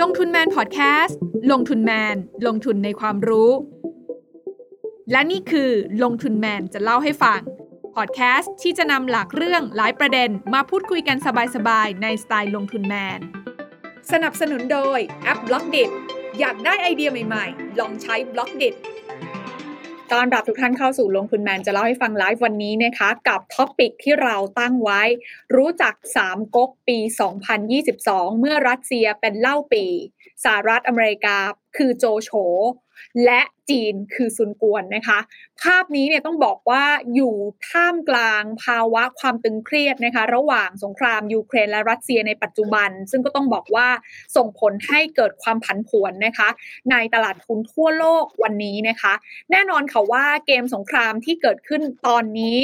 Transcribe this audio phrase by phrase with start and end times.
[0.00, 1.18] ลงทุนแมนพอดแคสต์
[1.50, 3.50] ลงทุนแมน ลงทุนในความรู้
[5.12, 5.70] และนี่คือ
[6.02, 7.40] ลงทุนแมนจะเล่าให้ฟัง
[7.94, 11.16] พอดแคสต์ที่จะนำหลากเรื่องหลายประเด็นมาพูดคุยกัน
[11.56, 13.18] สบายๆ ในสไตล์ลงทุนแมน
[14.12, 15.76] สนับสนุนโดยแอป Blockdit
[16.38, 18.64] อยากได้ไอเดียใหม่ๆ ลองใช้ Blockdit
[20.14, 25.02] ต้อนรับทุกท่านเข้าสู่ลงทุนแมนจะเล่าให้ฟังไลฟ์วันนี้นะคะ กับ topic ที่เราตั้งไว้
[25.56, 26.98] รู้จัก 3ก๊กปี
[27.70, 29.84] 2022 เมื่อรัสเซียเป็นเล่าปี
[30.44, 31.36] สหรัฐอเมริกา
[31.76, 32.30] คือโจโฉ
[33.24, 35.18] และ จีนคือซุนกวนนะคะ
[35.62, 36.84] ภาพนี้เนี่ยต้องบอกว่า
[37.14, 37.34] อยู่
[37.68, 43.88] ท่ามกลางภาวะความตึงเครียดนะคะ ระหว่างสงครามยูเครนและรัสเซียในปัจจุบัน ซึ่งก็ต้องบอกว่า
[44.36, 46.48] ส่งผลให้เกิดความผันผวนนะคะ
[46.90, 49.12] ในตลาดทุนทั่วโลกวันนี้นะคะ
[49.50, 52.56] แน่นอนค่ะว่าเกมสงครามที่เกิดขึ้นตอนนี้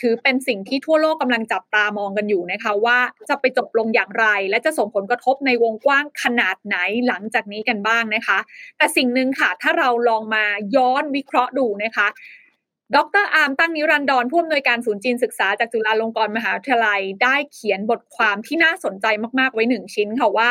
[0.00, 6.76] ถือเป็นสิ่งที่ทั่วโลกกำลังจับตามองกันอยู่นะคะ ว่าจะไปจบลงอย่างไร และจะส่งผลกระทบในวงกว้างขนาดไหน
[7.08, 8.38] หลังจากนี้กันบ้างนะคะ
[8.76, 10.44] แต่สิ่งหนึ่งค่ะ ถ้าเราลองมา
[10.76, 12.08] ย้อนวิเคราะห์ดูนะคะ
[12.96, 19.06] ดร.อาร์มตั้งนิรันดรผู้อำนวยการศูนย์จีนศึกษาจากจุฬาลงกรณ์มหาวิทยาลัย ได้เขียนบทความที่น่าสนใจ
[19.38, 20.50] มาก ๆ ไว้หนึ่งชิ้นค่ะว่า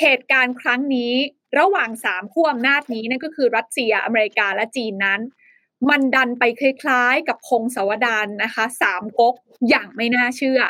[0.00, 1.12] เหตุการณ์ครั้งนี้
[1.58, 5.20] ระหว่างสามขั้วอำนาจนี้นั่นก็คือรัสเซียอเมริกาและจีนนั้น
[5.88, 9.34] มันดันไปคล้าย ๆ กับพงศาวดารนนะคะสามก๊ก
[9.68, 10.60] อย่างไม่น่าเชื่อ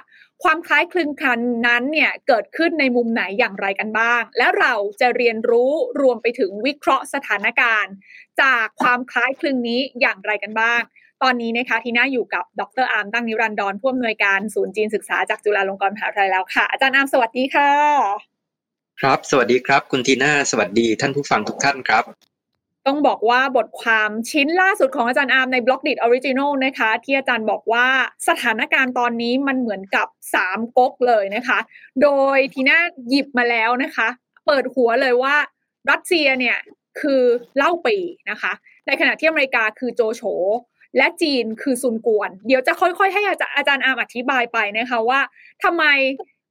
[0.45, 7.93] ความคล้ายคลึงกันนั้นเนี่ยเกิดขึ้นในมุมไหนอย่างไรกันบ้าง และเราจะเรียนรู้รวมไปถึงวิเคราะห์สถานการณ์
[8.43, 10.81] จากความคล้ายคลึงนี้อย่างไรกันบ้าง
[11.23, 17.71] ตอนนี้นะคะทีน่าอยู่กับดรอาร์มตั้งนิรันดรผู้อำนวยการศูนย์จีนศึกษาจากจุฬาลงกรณ์มหาวิทยาลัยแล้วค่ะ อาจารย์อาร์มสวัสดีค่ะ
[19.01, 22.30] ครับ สวัสดีครับ คุณทีน่าสวัสดีท่านผู้ฟังทุกท่านครับ
[22.87, 27.87] ต้องบอกว่าบทความชิ้นล่าสุดของอาจารย์อาร์มใน Blockdit Original นะคะ ที่อาจารย์บอกว่า
[28.29, 31.59] สถานการณ์ตอนนี้มันเหมือนกับสามก๊กเลยนะคะ
[32.03, 32.79] โดยทีน่า
[33.09, 34.09] หยิบมาแล้วนะคะ
[34.47, 35.37] เปิดหัวเลยว่า
[35.91, 36.59] รัสเซียเนี่ย
[37.01, 37.23] คือ
[37.57, 37.97] เล่าปี่
[38.31, 38.53] นะคะ
[38.87, 40.23] ในขณะที่อเมริกาคือโจโฉ
[40.97, 45.21] และจีนคือซุนกวน เดี๋ยวจะค่อยๆ ให้อาจารย์อาร์มอธิบายไปนะคะว่า
[45.65, 45.85] ทำไม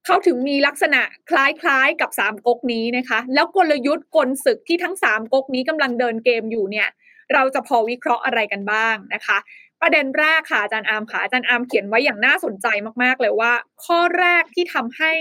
[0.06, 6.88] เขาถึงมีลักษณะคล้ายๆกับสามก๊กนี้นะคะ แล้วกลยุทธ์กลศึกที่ทั้งสามก๊กนี้กำลังเดินเกมอยู่เนี่ย
[7.34, 9.38] เราจะพอวิเคราะห์อะไรกันบ้างนะคะ
[9.82, 12.68] ประเด็นแรกค่ะอาจารย์อาร์มค่ะอาจารย์อาร์มเขียนไว้อย่างน่าสนใจ
[13.04, 13.54] มากๆเลยว่า
[13.86, 15.12] ข้อแรกที่ทำให้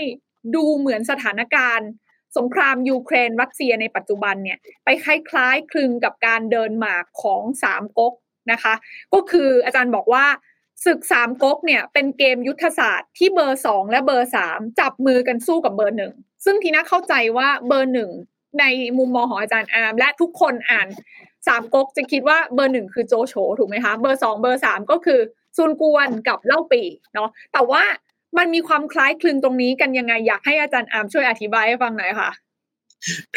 [0.55, 1.89] ดูเหมือนสถานการณ์
[2.37, 8.13] สงครามยูเครนรัสเซียในปัจจุบันเนี่ยไปคล้ายๆคลึงกับการเดินหมากของสามก๊ก
[8.51, 8.73] นะคะ
[9.13, 10.25] ก็คืออาจารย์บอกว่า
[10.85, 16.13] ศึกสามก๊กเนี่ยเป็นเกมยุทธศาสตร์ที่เบอร์สองและเบอร์สามจับมือกันสู้กับเบอร์หนึ่ง
[16.45, 18.09] ซึ่งทีน่าเข้าใจว่าเบอร์หนึ่ง
[18.59, 18.65] ใน
[18.97, 20.87] มุมมองของอาจารย์อาร์มและทุกคนอ่าน
[21.47, 25.19] สามก๊กจะคิดว่าเบอร์หนึ่งคือโจโฉถูกไหมคะเบอร์สองเบอร์สามก็คือ
[25.57, 26.81] ซุนกวนกับเล่าปี่
[27.13, 27.83] เนาะแต่ว่า
[28.37, 32.29] มันมีความคล้ายคลึงตรงนี้กันยังไงอยากให้อาจารย์อาร์มช่วยอธิบายให้ฟังหน่อยค่ะ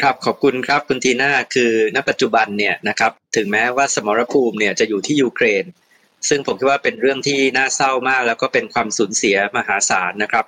[0.01, 5.63] ครับขอบคุณครับคุณทีน่าคือณปัจจุบันเนี่ยนะครับถึงแม้ว่าสมรภูมิเนี่ยจะอยู่ที่ยูเครน
[6.29, 10.45] ซึ่งผมคิดว่าเป็นเรื่องที่น่าเศร้ามาก แล้วก็เป็นความสูญเสียมหาศาลนะครับ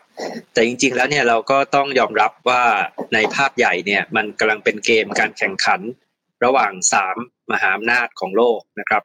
[0.53, 2.63] แต่จริง ๆ แล้วเนี่ยเราก็ต้องยอมรับว่า
[3.13, 5.81] ในภาพใหญ่เนี่ยมันกำลังเป็นเกมการแข่งขัน
[6.46, 7.18] ระหว่างสาม
[7.52, 9.03] มหาอำนาจของโลกนะครับ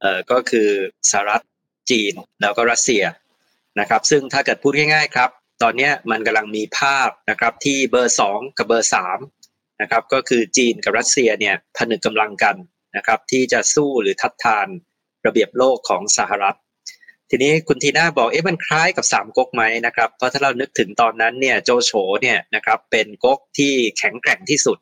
[0.00, 0.68] เอ่อก็คือ
[1.10, 1.44] สหรัฐ
[1.90, 3.04] จีนแล้วก็รัสเซีย
[3.80, 5.30] นะครับ ซึ่งถ้าเกิดพูดง่าย ๆ ครับ
[5.62, 9.18] ตอนนี้มันกำลังมีภาพนะครับที่เบอร์สองกับเบอร์สาม
[9.82, 12.56] นะครับก็คือจีนกับรัสเซียเนี่ยผนึกกำลังกัน
[12.96, 14.68] นะครับที่จะสู้หรือทัดทาน
[15.26, 16.56] ระเบียบโลกของสหรัฐ
[17.30, 24.78] ทีนี้คุณทีน่าบอกเอ๊ะมันคล้ายกับสามก๊กไหมนะครับเพราะถ้าเรานึกถึงตอนนั้นเนี่ยโจโฉเนี่ยนะครับเป็นก๊กที่แข็งแกร่งที่สุด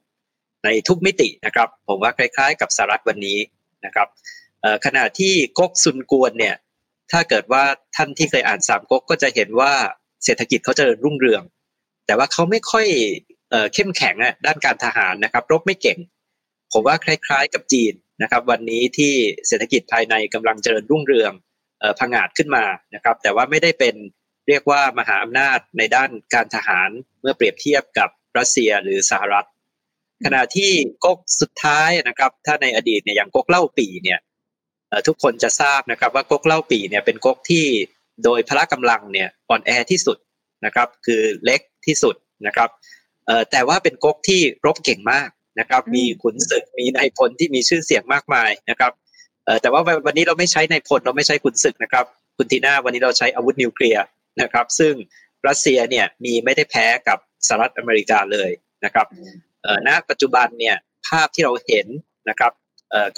[0.65, 3.39] ในทุกมิตินะครับ ผมว่าคล้ายๆ กับสหรัฐวันนี้
[3.85, 4.09] นะครับ
[4.85, 6.57] ขณะที่ก๊กซุนกวนเนี่ย
[7.13, 7.65] ถ้าเกิดว่า
[7.97, 9.73] ท่านที่เคยอ่านสามก๊กก็จะเห็นว่า
[10.25, 11.43] เศรษฐกิจเขาจะรุ่งเรือง
[12.07, 12.87] แต่ว่าเขาไม่ค่อย
[13.75, 14.15] เข้มแข็ง
[14.47, 15.99] ด้านการทหารนะครับรบไม่เก่ง
[16.73, 19.15] ผมว่าคล้ายๆ กับจีน นะครับวันนี้ที่
[19.47, 21.33] เศรษฐกิจภายในกำลังเจริญรุ่งเรือง
[21.99, 22.65] พังอาจขึ้นมา
[22.95, 23.95] นะครับแต่ว่าไม่ได้เป็น
[24.49, 29.49] เรียกว่ามหาอำนาจในด้านการทหารเมื่อเปรียบเทียบกับรัสเซียหรือสหรัฐ
[30.25, 30.73] ขณะที่
[31.05, 34.19] ก๊กสุดท้ายนะครับถ้าในอดีตเนี่ยอย่างก๊กเล่าปีเนี่ย
[35.07, 37.67] ทุกคนจะทราบนะครับว่าก๊กเล่าปีเนี่ยเป็นก๊กที่
[38.25, 40.19] โดยพละกำลังเนี่ยอ่อนแอที่สุด
[40.65, 42.15] นะครับคือเล็กที่สุด
[42.47, 42.71] นะครับ
[43.51, 45.29] แต่ว่าเป็นก๊กที่รบเก่งมาก
[45.61, 48.93] นะครับมีขุนศึกมีนายพลที่มีชื่อเสียงมากมายนะครับ
[49.63, 52.05] แต่ว่าวันนี้เราไม่ใช้นายพลเราไม่ใช้ขุนศึกนะครับ
[52.37, 54.05] คุณทีน่าวันนี้เราใช้อาวุธนิวเคลียร์
[54.43, 54.95] นะครับ ซึ่ง
[55.49, 58.51] รัสเซียเนี่ยมีไม่ได้แพ้กับสหรัฐอเมริกาเลย
[58.85, 59.07] นะครับ
[59.87, 60.77] ณปัจจุบันเนี่ย
[61.09, 61.87] ภาพที่เราเห็น
[62.29, 62.53] นะครับ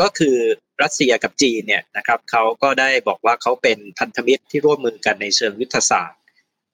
[0.00, 0.36] ก็คือ
[0.82, 6.20] รัสเซียกับจีนเนี่ยนะครับเขาก็ได้บอกว่าเขาเป็นพันธมิตรที่ร่วมมือกันในเชิงยุทธศาสตร์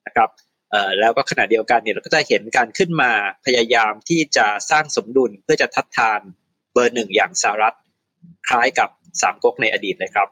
[0.05, 0.29] นะครับ
[0.99, 3.11] แล้วก็ขณะเดียวกันเนี่ยเราก็จะเห็นการขึ้นมา
[3.45, 6.21] พยายามที่จะสร้างสมดุลเพื่อจะทัดทาน
[6.73, 7.75] เบอร์หนึ่งอย่างสหรัฐ
[8.47, 8.89] คล้ายกับ
[9.21, 10.27] สามก๊กในอดีตเลยครับ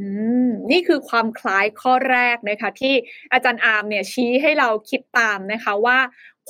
[0.00, 0.08] อื
[0.46, 2.94] มนี่คือความคล้ายข้อแรกนะคะที่
[3.32, 5.98] อาจารย์อาร์มเนี่ยชี้ให้เราคิดตามนะคะว่า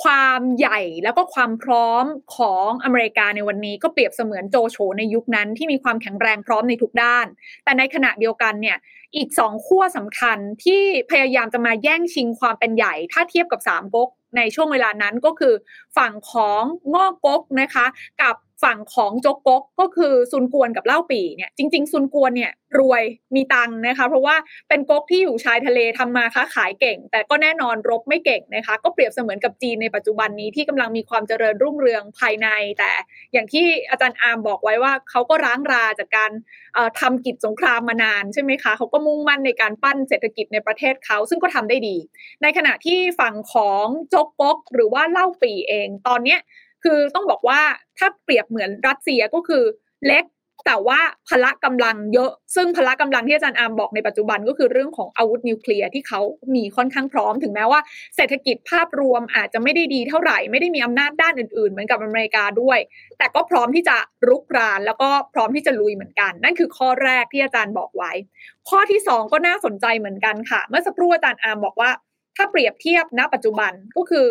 [0.02, 2.04] ความใหญ่แล้วก็ความพร้อม
[2.36, 7.26] ของอเมริกาในวันนี้ก็เปรียบเสมือนโจโฉในยุคนั้นที่มีความแข็งแรงพร้อมในทุกด้าน
[7.64, 8.76] แต่ในขณะเดียวกันเนี่ย
[9.16, 15.54] อีกสองขั้วสำคัญที่พยายามจะมาแย่งชิงความเป็นใหญ่ ถ้าเทียบกับสามก๊กในช่วงเวลานั้นก็คือ
[15.96, 16.62] ฝั่งของ
[16.94, 17.86] ง้อก๊กนะคะ
[18.22, 23.02] กับ ฝั่งของโจกกกก็คือซุนกวนกับเล่าปีเนี่ยจริง ๆ ซุนกวนเนี่ยรวย
[23.34, 24.36] มีตังนะคะ เพราะว่า
[24.68, 32.48] เป็นก๊กที่อยู่ชายทะเลทำมาค้าขายเก่ง แต่ก็แน่นอนรบไม่เก่งนะคะ ก็เปรียบเสมือนกับจีนในปัจจุบันนี้ที่กำลังมีความเจริญรุ่งเรืองภายใน
[32.78, 32.90] แต่
[33.32, 36.30] อย่างที่อาจารย์อาร์มบอกไว้ว่าเขาก็ร้างราจากการ
[37.00, 41.96] ทำกิจสงครามมานานใช่ไหมคะเขาก็มุ่งมั่นในการปั้นเศรษฐกิจในประเทศเขาซึ่งก็ทำได้ดี
[42.42, 46.40] ในขณะที่ฝั่งของโจกกกหรือว่าเล่าปีเอง ตอนเนี้ย
[46.84, 47.60] คือต้องบอกว่า
[47.98, 49.62] ถ้าเปรียบเหมือนรัสเซียก็คือ
[50.08, 50.24] เล็ก
[50.66, 56.20] แต่ว่าพละกำลังเยอะ ซึ่งพละกำลังที่อาจารย์อามบอกในปัจจุบันก็คือเรื่องของอาวุธนิวเคลียร์ที่เขา
[56.54, 57.80] มีค่อนข้างพร้อม ถึงแม้ว่า
[58.16, 62.78] เศรษฐกิจภาพรวมอาจจะไม่ได้ดีเท่าไหร่ ไม่ได้มีอำนาจด้านอื่น ๆ เหมือนกับอเมริกาด้วย
[63.18, 63.96] แต่ก็พร้อมที่จะ
[64.28, 68.12] รุกราน แล้วก็พร้อมที่จะลุยเหมือนกัน นั่นคือข้อแรกที่อาจารย์บอกไว้
[68.68, 71.90] ข้อที่ 2 ก็น่าสนใจเหมือนกันค่ะ เมื่อสักครู่อาจารย์อามบอกว่า
[72.36, 74.26] ถ้าเปรียบเทียบณปัจจุบันก็คือ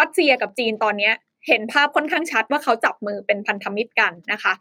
[0.00, 1.10] รัสเซียกับจีนตอนนี้
[1.48, 4.52] เห็นภาพค่อนข้างชัดว่าเขาจับมือเป็นพันธมิตรกันนะคะ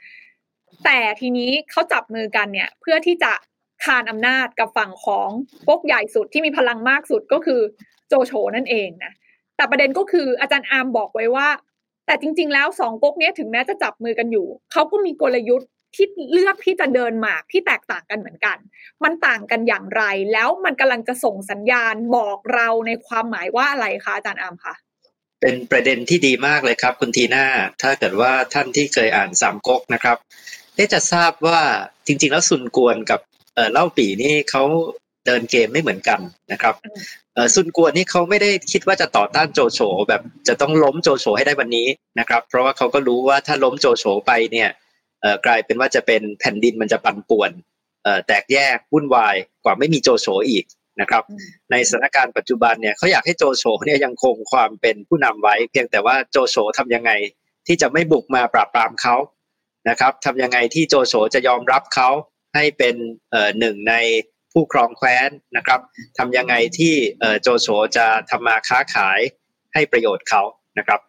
[0.86, 3.32] แต่ทีนี้เขาจับมือกันเนี่ย เพื่อที่จะ
[3.86, 5.30] คานอำนาจกับฝั่งของ
[5.68, 7.62] ก๊กใหญ่สุดที่มีพลังมากสุดก็คือ
[8.08, 9.14] โจโฉนั่นเองนะ
[9.56, 11.48] แต่ประเด็นก็คืออาจารย์อาร์มบอกไว้ว่า
[12.06, 18.58] แต่จริง ๆ แล้วสองก๊กนี้ถึงแม้จะจับมือกันอยู่เขาก็มีกลยุทธ์ที่เลือกที่จะเดินหมากที่แตกต่างกันเหมือนกัน
[19.04, 20.04] มันต่างกันอย่างไร
[20.34, 24.74] แล้วมันกำลังจะส่งสัญญาณบอกเราในความหมายว่าอะไรคะอาจารย์อาร์มคะ
[25.46, 27.46] เป็นประเด็นที่ดีมากเลยครับคุณทีน่า
[27.82, 30.18] ถ้าเกิดว่าท่านที่เคยอ่านสามก๊กนะครับ
[30.76, 31.60] ได้จะทราบว่า
[32.08, 33.20] จริง ๆ แล้วซุนกวนกับ
[33.72, 34.64] เล่าปีนี่เขา
[35.26, 36.20] เดินเกมไม่เหมือนกัน
[36.52, 36.76] นะครับ
[37.56, 39.80] ซุนกวนนี่เขาไม่ได้คิดว่าจะต่อต้านโจโฉ
[40.10, 41.88] แบบจะต้องล้มโจโฉให้ได้วันนี้
[42.20, 44.70] นะครับ เพราะว่าเขาก็รู้ว่าถ้าล้มโจโฉไปเนี่ย
[45.46, 47.52] กลายเป็นว่าจะเป็นแผ่นดินมันจะปั่นป่วน
[48.28, 50.64] แตกแยกวุ่นวายกว่าไม่มีโจโฉอีก
[51.02, 51.24] นะครับ
[51.72, 57.12] ในสถานการณ์ปัจจุบันเนี่ยเขาอยากให้โจโฉเนี่ยยังคงความเป็นผู้นำไว้ เพียงแต่ว่าโจโฉทำยังไง
[57.68, 59.16] ที่จะไม่บุกมาปราบปรามเขา
[59.90, 62.10] นะครับทำยังไงที่โจโฉจะยอมรับเขา
[62.56, 62.96] ให้เป็น
[63.60, 63.96] หนึ่งใน
[64.52, 65.80] ผู้ครองแคว้นนะครับ
[66.18, 66.94] ทำยังไงที่
[67.42, 67.68] โจโฉ
[67.98, 69.20] จะทำมาค้าขาย
[69.74, 70.42] ให้ประโยชน์เขา
[70.78, 71.00] นะครับ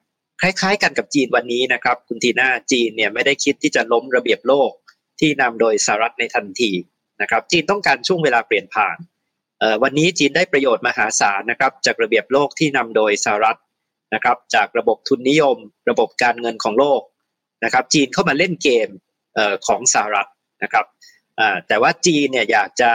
[0.40, 4.70] คล้ายๆ กันกับจีนวันนี้นะครับคุณทีน่าจีนเนี่ยไม่ได้คิดที่จะล้มระเบียบโลก
[5.20, 6.72] ที่นำโดยสหรัฐในทันที
[7.20, 8.96] นะครับ จีนต้องการช่วงเวลาเปลี่ยนผ่าน
[9.82, 13.58] วันนี้จีนได้ประโยชน์มหาศาลนะครับจากระเบียบโลกที่นำโดยสหรัฐ
[14.14, 15.56] นะครับจากระบบทุนนิยม
[15.90, 17.00] ระบบการเงินของโลก
[17.64, 18.88] นะครับจีนเข้ามาเล่นเกม
[19.66, 20.28] ของสหรัฐ
[20.62, 20.86] นะครับ
[21.68, 22.92] แต่ว่าจีนเนี่ยอยากจะ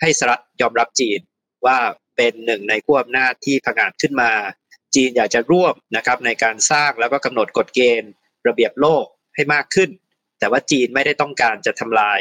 [0.00, 1.18] ให้สหรัฐยอมรับจีน
[1.66, 1.78] ว่า
[2.16, 4.30] เป็นหนึ่งในขั้วอำนาจที่ผงาดขึ้นมา
[4.94, 8.12] จีนอยากจะร่วมนะครับในการสร้างแล้วก็กำหนดกฎเกณฑ์
[8.48, 9.04] ระเบียบโลก
[9.34, 9.90] ให้มากขึ้น
[10.38, 12.20] แต่ว่าจีนไม่ได้ต้องการจะทำลาย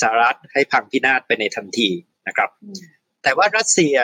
[0.00, 1.90] สหรัฐให้พังพินาศไปในทันที
[2.28, 2.48] นะครับ
[3.22, 3.96] แต่ว่ารัสเซีย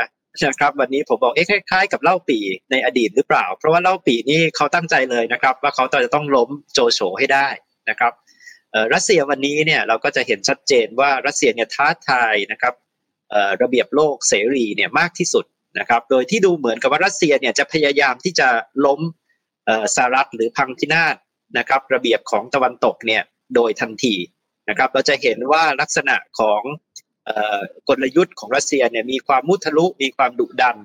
[0.46, 2.38] นะครับวันนี้ผมบอกเอ๊ะคล้ายๆกับเล่าปี
[2.70, 7.48] ในอดีตหรือเปล่า เพราะว่าเล่าปีนี่เขาตั้งใจเลยนะครับ ว่าเขาจะต้องล้มโจโฉให้ได้
[7.90, 8.12] นะครับ
[8.94, 12.74] รัสเซียวันนี้เนี่ยเราก็จะเห็นชัดเจนว่ารัสเซียเนี่ยท้าทายนะครับ
[13.62, 15.44] ระเบียบโลกเสรีเนี่ยมากที่สุด
[15.78, 18.48] นะครับโดยที่ดูเหมือนกับว่ารัสเซียเนี่ยจะพยายามที่จะ
[18.86, 19.00] ล้ม
[19.96, 21.16] สหรัฐหรือพังพินาศ
[21.58, 23.22] นะครับระเบียบของตะวันตกเนี่ย
[23.54, 24.14] โดยทันที
[24.68, 26.62] นะครับเราจะเห็นว่าลักษณะของ
[27.88, 30.76] กลยุทธ์ของรัสเซียเนี่ยมีความมุทะลุมีความดุดัน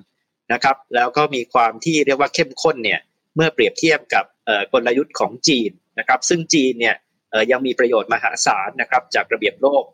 [0.52, 3.00] นะครับแล้วก็มีความที่เรียกว่าเข้มข้นเนี่ย
[3.34, 4.24] เมื่อเปรียบเทียบกับ
[4.72, 6.96] กลยุทธ์ของจีนนะครับซึ่งจีนเนี่ย
[7.50, 9.84] ยังมีประโยชน์มหาศาลนะครับจากระเบียบโลก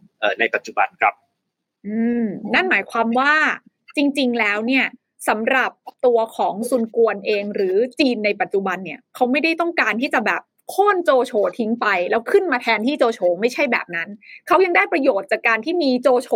[0.40, 1.14] ในปัจจุบันครับ
[1.86, 3.34] อืมนั่นหมายความว่า
[3.96, 4.86] จริง ๆ แล้วเนี่ย
[5.28, 5.70] สำหรับ
[6.06, 14.08] ตัวของซุนกวนเองหรือจีนในปัจจุบันเนี่ยเขาไม่ได้ต้องการที่จะแบบ โค่นโจโฉทิ้งไป แล้วขึ้นมาแทนที่โจโฉไม่ใช่แบบนั้น
[14.46, 16.30] เขายังได้ประโยชน์จากการที่มีโจโฉ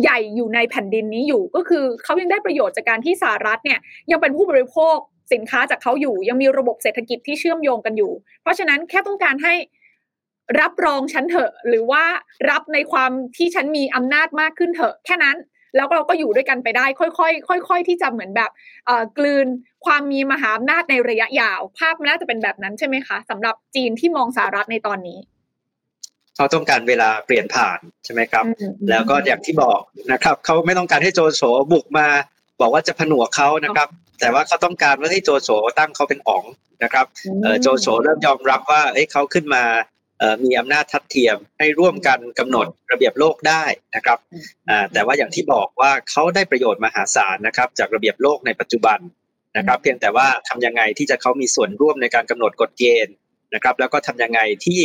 [0.00, 3.78] ใหญ่อยู่ในแผ่นดินนี้อยู่ ก็คือเขายังได้ประโยชน์จากการที่สหรัฐเนี่ย
[4.10, 4.96] ยังเป็นผู้บริโภค
[5.32, 9.54] สินค้าจากเขาอยู่ ยังมีระบบเศรษฐกิจที่เชื่อมโยงกันอยู่ เพราะฉะนั้นแค่ต้องการให้
[10.60, 12.04] รับรองฉันเถอะ หรือว่า
[12.50, 15.38] รับในความที่ฉันมีอำนาจมากขึ้นเถอะ แค่นั้น
[15.76, 18.50] แล้วเราก็อยู่ด้วยกันไปได้ ค่อยๆค่อย ๆ ที่จะเหมือนแบบ
[19.18, 19.46] กลืน
[19.86, 25.18] ความมีมหาอำนาจในระยะยาว ภาพน่าจะเป็นแบบนั้นใช่ไหมคะสำหรับจีนที่มองสหรัฐในตอนนี้
[26.36, 28.44] เขาต้องการเวลาเปลี่ยนผ่านใช่ไหมครับ
[28.90, 29.80] แล้วก็อย่างที่บอก
[30.12, 32.06] นะครับเขาไม่ต้องการให้โจโฉบุกมา
[32.60, 33.88] บอกว่าจะผนวกเขานะครับ
[34.20, 36.44] แต่ว่าเขาต้องการว่าให้โจโฉตั้งเขาเป็นอ๋อง
[36.84, 37.06] นะครับ
[37.62, 39.64] โจโฉเริ่มยอมรับว่าเอ้เขาขึ้นมา
[40.44, 43.64] มีอำนาจทัดเทียมให้ร่วมกันกำหนดระเบียบโลกได้
[43.96, 44.18] นะครับ
[44.92, 48.98] แต่ว่าอย่างที่บอกว่าเขาได้ประโยชน์มหาศาลนะครับ จากระเบียบโลกในปัจจุบัน
[49.56, 53.14] นะครับเพียงแต่ว่าทำยังไงที่จะเขามีส่วนร่วมในการกำหนดกฎเกณฑ์
[53.54, 54.82] นะครับ แล้วก็ทำยังไงที่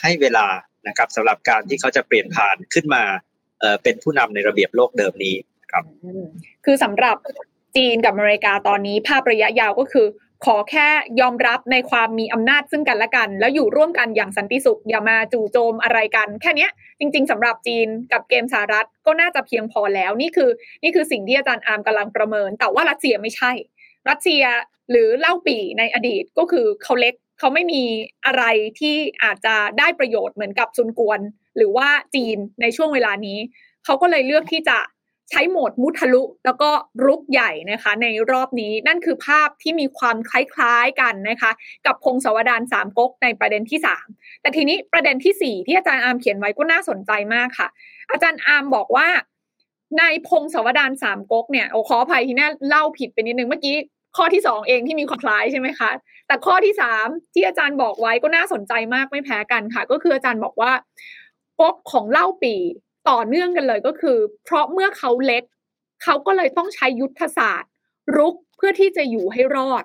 [0.00, 0.46] ให้เวลา
[0.88, 3.02] นะครับสำหรับการที่เขาจะเปลี่ยนผ่านขึ้นมา
[3.82, 5.34] เป็นผู้นำในระเบียบโลกเดิมนี้
[5.70, 5.84] ครับ
[6.64, 7.16] คือสำหรับ
[7.76, 10.06] จีนกับอเมริกาตอนนี้ภาพระยะยาวก็คือ
[10.44, 10.88] ขอแค่
[11.20, 16.68] ยอมรับในความมีอำนาจซึ่งกันและกัน แล้วอยู่ร่วมกันอย่างสันติสุข อย่ามาจู่โจมอะไรกัน แค่นี้
[17.00, 20.50] จริง ๆสำหรับจีนกับเกมสหรัฐก็น่าจะเพียงพอแล้ว นี่คือ
[20.82, 23.52] นี่คือสิ่งที่อาจารย์อาร์มกำลังประเมิน แต่ว่ารัสเซียไม่ใช่
[24.08, 24.44] รัสเซีย
[24.90, 27.82] หรือเล่าปีในอดีตก็คือเขาเล็กเขาไม่มี
[28.26, 28.44] อะไร
[28.80, 31.20] ที่อาจจะได้ประโยชน์เหมือนกับซุนกวน
[31.56, 33.38] หรือว่าจีนในช่วงเวลานี้
[33.84, 34.78] เขาก็เลยเลือกที่จะ
[35.30, 36.70] ใช้โหมดมุทะลุ แล้วก็
[37.04, 41.50] รุกใหญ่นะคะ ในรอบนี้นั่นคือภาพที่มีความคล้ายๆกันนะคะ
[41.86, 43.80] กับพงศาวดารสามก๊กในประเด็นที่
[44.10, 47.68] 3 แต่ทีนี้ประเด็นที่ 4 ที่อาจารย์อาร์มเขียนไว้ก็น่าสนใจมากค่ะ
[48.10, 49.08] อาจารย์อาร์มบอกว่า
[49.98, 53.76] ในพงศาวดารสามก๊กเนี่ยโอ้ขออภัยที่น่าเล่าผิดไปนิดนึงเมื่อกี้
[54.16, 55.90] ข้อที่สองเองที่มีความคล้ายใช่ไหมคะ
[56.26, 60.72] แต่ข้อที่สามที่อาจารย์บอกไว้ก็น่าสนใจมากไม่แพ้กันค่ะ ก็คืออาจารย์บอกว่า
[61.60, 62.54] ก๊กของเล่าปี
[63.10, 65.44] ต่อเนื่องกันเลยก็คือ เพราะเมื่อเขาเล็ก
[66.04, 67.70] เขาก็เลยต้องใช้ยุทธศาสตร์
[68.16, 69.84] รุกเพื่อที่จะอยู่ให้รอด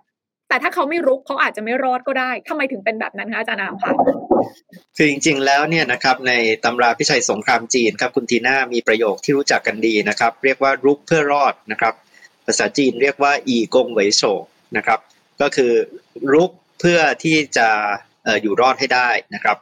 [0.49, 3.91] แต่ถ้าเขาไม่รุกเขาอาจจะไม่รอดก็ได้ทำไมถึงเป็นแบบนั้นคะอาจารย์อามคะ
[4.95, 6.33] คือจริงๆแล้วเนี่ยนะครับใน
[6.63, 11.93] ตำราพิชัยสงครามจีนครับคุณทีน่ามีประโยคที่รู้จักกันดีนะครับ เรียกว่ารุกเพื่อรอดนะครับ
[12.49, 14.23] ภาษาจีนเรียกว่าอีกงเหวโฉ
[14.77, 14.99] นะครับ
[15.41, 15.71] ก็คือ
[16.33, 17.69] รุกเพื่อที่จะ
[18.41, 19.57] อยู่รอดให้ได้นะครับ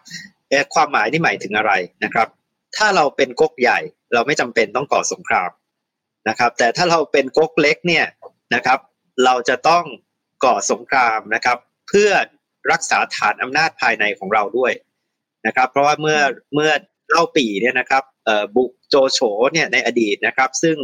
[0.74, 2.28] ความหมายนี่หมายถึงอะไรนะครับ
[2.78, 3.80] ถ้าเราเป็นก๊กใหญ่
[4.14, 5.50] เราไม่จำเป็นต้องก่อสงคราม
[6.30, 8.06] นะครับ แต่ถ้าเราเป็นก๊กเล็กเนี่ย
[8.56, 8.80] นะครับ
[9.26, 9.84] เราจะต้อง
[10.46, 11.58] ก่อสงครามนะครับ
[11.90, 12.10] เพื่อ
[12.72, 14.72] รักษาฐานอำนาจภายในของเราด้วย
[15.48, 16.20] นะครับ เพราะว่าเมื่อ
[16.54, 16.72] เมื่อ
[17.10, 18.04] เล่าปีเนี่ยนะครับ
[18.56, 19.20] บุกโจโฉ
[19.54, 20.78] เนี่ยในอดีตนะครับ ซึ่ง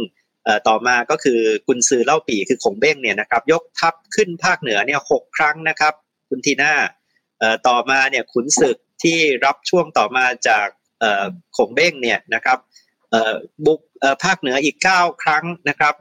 [0.68, 5.94] ต่อมาก็คือกุนซือเล่าปีคือขงเบ้งเนี่ยนะครับยกทัพขึ้นภาคเหนือเนี่ยหกครั้งนะครับ
[6.28, 6.72] คุณทีน่า
[7.68, 10.66] ต่อมาเนี่ยขุนศึกที่รับช่วงต่อมาจาก
[11.56, 12.58] ขงเบ้งเนี่ยนะครับ
[13.66, 13.80] บุก
[14.24, 15.94] ภาคเหนืออีก 9 ครั้งนะครับ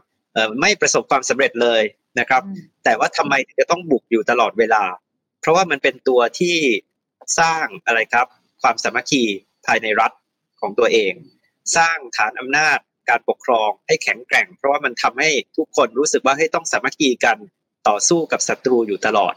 [0.62, 1.82] ไม่ประสบความสำเร็จเลย
[2.20, 2.44] นะครับ
[2.84, 4.84] แต่ว่าทำไมจะต้องบุกอยู่ตลอดเวลา
[5.42, 6.58] เพราะว่ามันเป็นตัวที่
[7.40, 8.28] สร้างอะไรครับ
[8.62, 9.24] ความสามัคคี
[9.66, 10.12] ภายในรัฐ
[10.62, 11.14] ของตัวเอง
[11.78, 12.80] สร้างฐานอำนาจ
[13.10, 17.38] การปกครองให้แข็งแกร่ง เพราะว่ามันทำให้ทุกคนรู้สึกว่าให้ต้องสามัคคีกัน
[17.88, 19.34] ต่อสู้กับศัตรูอยู่ตลอด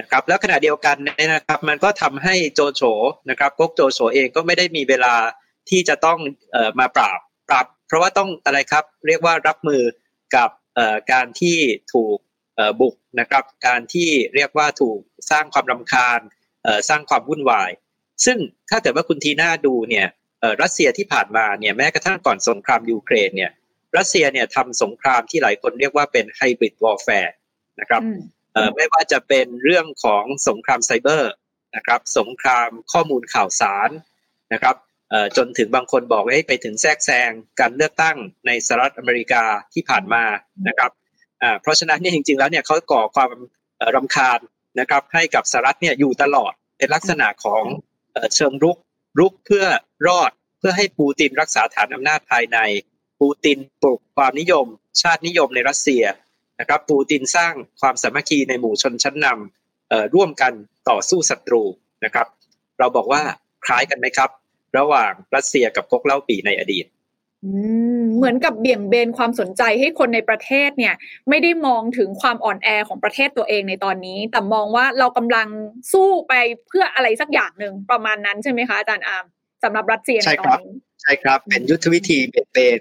[0.00, 2.82] นะครับแล้วขณะเดียวกันเนี่ยนะครับมันก็ทำให้โจโฉ
[3.30, 5.14] นะครับก๊กโจโฉเองก็ไม่ได้มีเวลา
[5.70, 6.18] ที่จะต้อง
[6.52, 9.82] เอ่อมาปราบปราบ เพราะว่าต้องอะไรครับเรียกว่ารับมือ
[10.36, 11.58] กับเอ่อการที่
[11.94, 12.16] ถูก
[12.56, 14.98] เอ่อบุกนะครับการที่เรียกว่าถูก
[15.30, 16.20] สร้างความรำคาญ
[16.64, 17.70] เอ่อสร้างความวุ่นวาย
[18.24, 18.38] ซึ่ง
[18.70, 20.06] ถ้าเกิดว่าคุณทีน่าดูเนี่ย
[20.62, 23.52] รัสเซียที่ผ่านมาเนี่ยแม้กระทั่งก่อนสงครามยูเครนเนี่ย
[23.96, 27.34] รัสเซียเนี่ยทำสงครามที่หลายคนเรียกว่าเป็น hybrid warfare
[27.80, 28.02] นะครับ
[28.76, 31.32] ไม่ว่าจะเป็นเรื่องของสงครามไซเบอร์
[31.76, 33.90] นะครับสงครามข้อมูลข่าวสาร
[34.52, 34.76] นะครับ
[35.36, 37.30] จนถึงบางคนบอกให้ไปถึงแทรกแซง
[37.60, 39.44] การเลือกตั้งในสหรัฐอเมริกา
[39.74, 40.24] ที่ผ่านมา
[40.68, 40.90] นะครับ
[41.62, 43.30] เพราะฉะนั้นเนี่ยจริงๆแล้วเนี่ยเขาก่อความ
[43.94, 44.40] รำคาญ
[44.80, 47.64] นะครับให้กับสหรัฐเนี่ยอยู่ตลอดเป็นลักษณะของ
[48.34, 48.76] เชิงรุก
[49.18, 49.64] รุกเพื่อ
[50.06, 52.58] รอดเพื่อให้ปูตินรักษาฐานอำนาจภายใน
[53.20, 54.66] ปูตินปลุกความนิยม
[55.02, 56.04] ชาตินิยมในรัสเซีย
[56.60, 60.52] นะครับ ปูตินสร้างความสามัคคีในหมู่ชนชั้นนำร่วมกัน
[60.88, 61.62] ต่อสู้ศัตรู
[62.04, 62.26] นะครับ
[62.78, 63.22] เราบอกว่า
[63.66, 64.30] คล้ายกันไหมครับ
[64.78, 66.84] ระหว่างรัสเซียกับก๊กเล่าปีในอดีต
[68.22, 70.94] เหมือนกับเบี่ยงเบนความสนใจให้คนในประเทศเนี่ย
[71.28, 75.46] ไม่ได้มองถึงความอ่อนแอของประเทศตัวเองในตอนนี้ แต่มองว่าเรากำลัง
[75.92, 76.34] สู้ไป
[76.68, 79.24] เพื่ออะไรสักอย่างหนึ่งประมาณนั้นใช่ไหมคะอาจารย์อาร์ม
[79.64, 82.80] สำหรับรัสเซียในตอนนี้ใช่ครับเป็นยุทธวิธีเบี่ยงเบน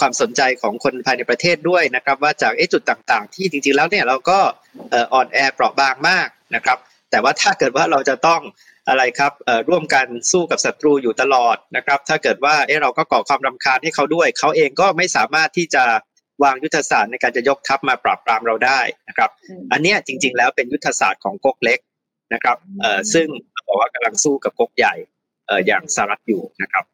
[0.00, 4.38] ความสนใจของคนภายในประเทศด้วยนะครับ ว่าจากจุดต่างๆ ที่จริงๆแล้วเนี่ยเราก็
[5.14, 6.78] อ่อนแอเปราะบางมากนะครับ
[7.10, 8.40] แต่ว่าถ้าเกิดว่าเราจะต้อง
[8.88, 9.32] อะไรครับ
[9.68, 15.84] ร่วมกันสู้กับศัตรูอยู่ตลอดนะครับ ถ้าเกิดว่าเอเราก็ก่อความรำคาญให้เขาด้วย เขาเองก็ไม่สามารถที่จะ
[16.42, 19.30] วางยุทธศาสตร์ในการจะยกทัพมาปราบปรามเราได้นะครับ
[19.72, 21.78] อันนี้จริง ๆ แล้วเป็นยุทธศาสตร์ของก๊กเล็ก
[22.34, 22.56] นะครับ
[23.14, 23.26] ซึ่ง
[23.66, 24.94] บอกว่ากำลังสู้กับก๊กใหญ่
[25.66, 26.93] อย่างสหรัฐอยู่นะครับโ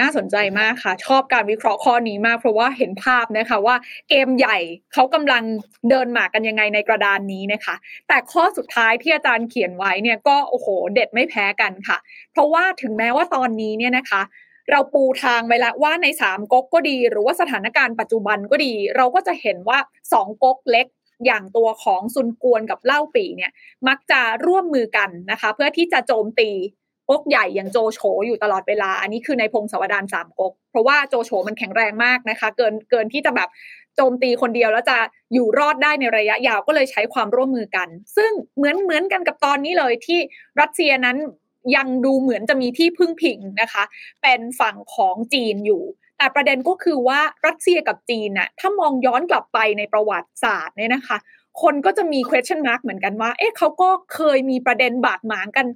[0.00, 3.76] น่าสนใจมากค่ะ ชอบการวิเคราะห์ข้อนี้มาก เพราะว่าเห็นภาพนะคะว่า
[4.08, 4.58] เกมใหญ่
[4.92, 5.42] เขากำลัง
[5.90, 7.74] เดินหมากกันยังไงในกระดานนี้นะคะ
[8.08, 11.98] แต่ข้อสุดท้ายที่อาจารย์เขียนไว้เนี่ยก็โอ้โหเด็ดไม่แพ้กันค่ะ
[12.32, 14.22] เพราะว่าถึงแม้ว่าตอนนี้เนี่ยนะคะ
[14.70, 19.78] เราปูทางไว้แล้วว่าในสามก๊กก็ดี หรือว่าสถานการณ์ปัจจุบันก็ดี เราก็จะเห็นว่า
[20.12, 20.86] สองก๊กเล็ก
[21.26, 23.50] อย่างตัวของซุนกวนกับเล่าปีเนี่ย
[23.88, 26.50] มักจะร่วมมือกันนะคะ เพื่อที่จะโจมตี
[27.10, 33.48] ก๊กใหญ่อย่างโจโฉอยู่ตลอดเวลา อันนี้คือในพงศาวดารสามก๊ก เพราะว่าโจโฉมันแข็งแรงมากนะคะ เกินเกินที่จะแบบ
[33.96, 34.98] โจมตีคนเดียวแล้วจะ
[35.32, 40.18] อยู่รอดได้ในระยะยาวก็เลยใช้ความร่วมมือกัน ซึ่งเหมือนเหมือนกันกับตอนนี้เลยที่
[40.60, 41.16] รัสเซียนั้น
[41.76, 43.84] ยังดูเหมือนจะมีที่พึ่งพิงนะคะ
[44.22, 45.82] เป็นฝั่งของจีนอยู่
[46.18, 51.18] แต่ประเด็นก็คือว่ารัสเซียกับจีนน่ะถ้ามองย้อนกลับไปในประวัติศาสตร์เนี่ยนะคะ
[51.62, 55.66] คนก็จะมี question mark เหมือนกันว่า เอ๊ะเขาก็เคยมีประเด็นบาดหมางกัน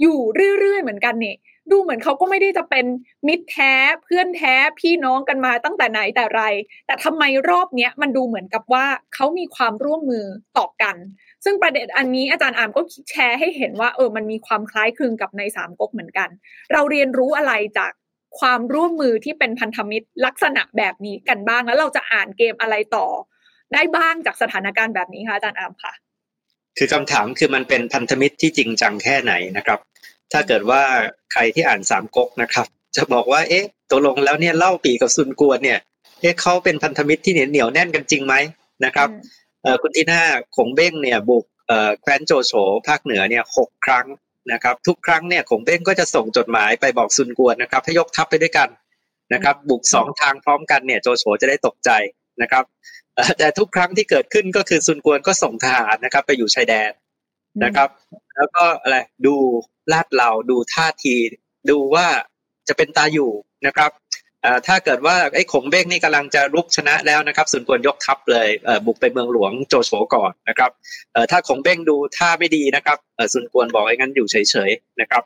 [0.00, 0.18] อยู่
[0.58, 1.36] เรื่อยๆเหมือนกันเนี่ย
[1.70, 2.86] ดูเหมือนเขาก็ไม่ได้จะเป็น
[3.28, 3.72] มิตรแท้
[4.04, 6.42] เพื่อนแท้พี่น้องกันมาตั้งแต่ไหนแต่ไร
[6.86, 10.24] แต่ทำไมรอบเนี้ยมันดูเหมือนกับว่าเขามีความร่วมมือ
[10.58, 10.96] ต่อกัน
[11.44, 16.28] ซึ่งประเด็นอันนี้อาจารย์อามก็แชร์ให้เห็นว่าเออมันมีความคล้ายคลึงกับในสามก๊กเหมือนกัน
[16.72, 17.92] เราเรียนรู้อะไรจาก
[18.38, 23.06] ความร่วมมือที่เป็นพันธมิตรลักษณะแบบนี้กันบ้างแล้วเราจะอ่านเกมอะไรต่อ
[23.74, 25.92] ได้บ้างจากสถานการณ์แบบนี้คะอาจารย์อามค่ะ
[26.78, 29.78] คือคำถามคือมันเป็นพันธมิตรที่จริงจังแค่ไหนนะครับ
[30.32, 30.82] ถ้าเกิดว่า
[31.32, 35.78] ใครที่อ่านสามก๊กนะครับ จะบอกว่าเอ๊ะตกลงแล้วเนี่ยเล่าปีกับซุนกวนเนี่ย
[36.20, 38.34] เอ๊ะเขาเป็นพันธมิตรที่เหนียวเหนียวแน่นกันจริงไหม
[38.84, 39.08] นะครับ
[39.62, 40.22] เอ่อคุณทีน่า
[40.56, 42.52] ขงเบ้งเนี่ยบุกเอ่อแคว้นโจโฉ
[42.88, 44.06] ภาคเหนือเนี่ยหกครั้ง
[44.52, 48.68] นะครับ ทุกครั้งเนี่ยขงเบ้งก็จะส่งจดหมายไปบอกซุนกวนนะครับให้ยกทัพไปด้วยกัน
[49.34, 51.90] นะครับ บุกสองทางพร้อมกันเนี่ยโจโฉจะได้ตกใจ
[52.42, 53.01] นะครับเอ่อ
[53.38, 56.90] แต่ทุกครั้งที่เกิดขึ้นก็คือซุนกวนก็ส่งทหารนะครับ ไปอยู่ชายแดน
[57.64, 57.88] นะครับ
[58.36, 59.34] แล้วก็อะไรดู
[59.92, 61.16] ลาดเหลาดูท่าที
[61.70, 62.06] ดูว่า
[62.68, 63.30] จะเป็นตาอยู่
[63.66, 63.90] นะครับ
[64.42, 70.70] เอ่อถ้าเกิดว่าไอ้ขงเบ้งนี่กำลังจะรุกชนะแล้วนะครับส่วนกวนยกทัพเลยเอ่อบุกไปเมืองหลวงโจโฉก่อนนะครับ
[71.12, 75.22] เอ่อถ้าขงเบ้งดูท่าไม่ดีนะครับเอ่อส่วนกวนบอกไอ้งั้นอยู่เฉยๆนะครับ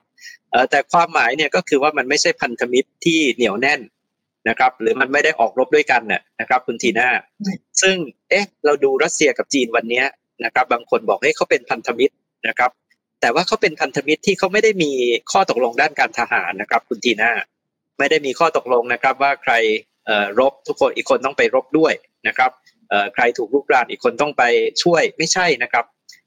[0.50, 3.80] เอ่อแต่ความหมายเนี่ยก็คือว่ามันไม่ใช่พันธมิตรที่เหนียวแน่น
[4.48, 7.08] นะครับ หรือมันไม่ได้ออกรบด้วยกันน่ะนะครับ คุณทีน่า
[7.82, 7.96] ซึ่ง
[8.30, 10.06] เอ๊ะเราดูรัสเซียกับจีนวันเนี้ย
[10.44, 12.14] นะครับ บางคนบอกให้เขาเป็นพันธมิตร
[12.48, 12.70] นะครับ
[13.20, 14.92] แต่ว่าเขาเป็นพันธมิตรที่เขาไม่ได้มี
[15.32, 17.32] ข้อตกลงด้านการทหารนะครับ คุณทีน่า
[17.99, 19.54] ไม่ได้มีข้อตกลงนะครับ ว่าใคร
[20.06, 21.92] เอ่อรบทุกคนอีกคนต้องไปรบด้วย
[22.28, 22.50] นะครับ
[22.88, 24.42] เอ่อใครถูกลุกรานอีกคนต้องไป
[24.82, 25.84] ช่วยไม่ใช่นะครับ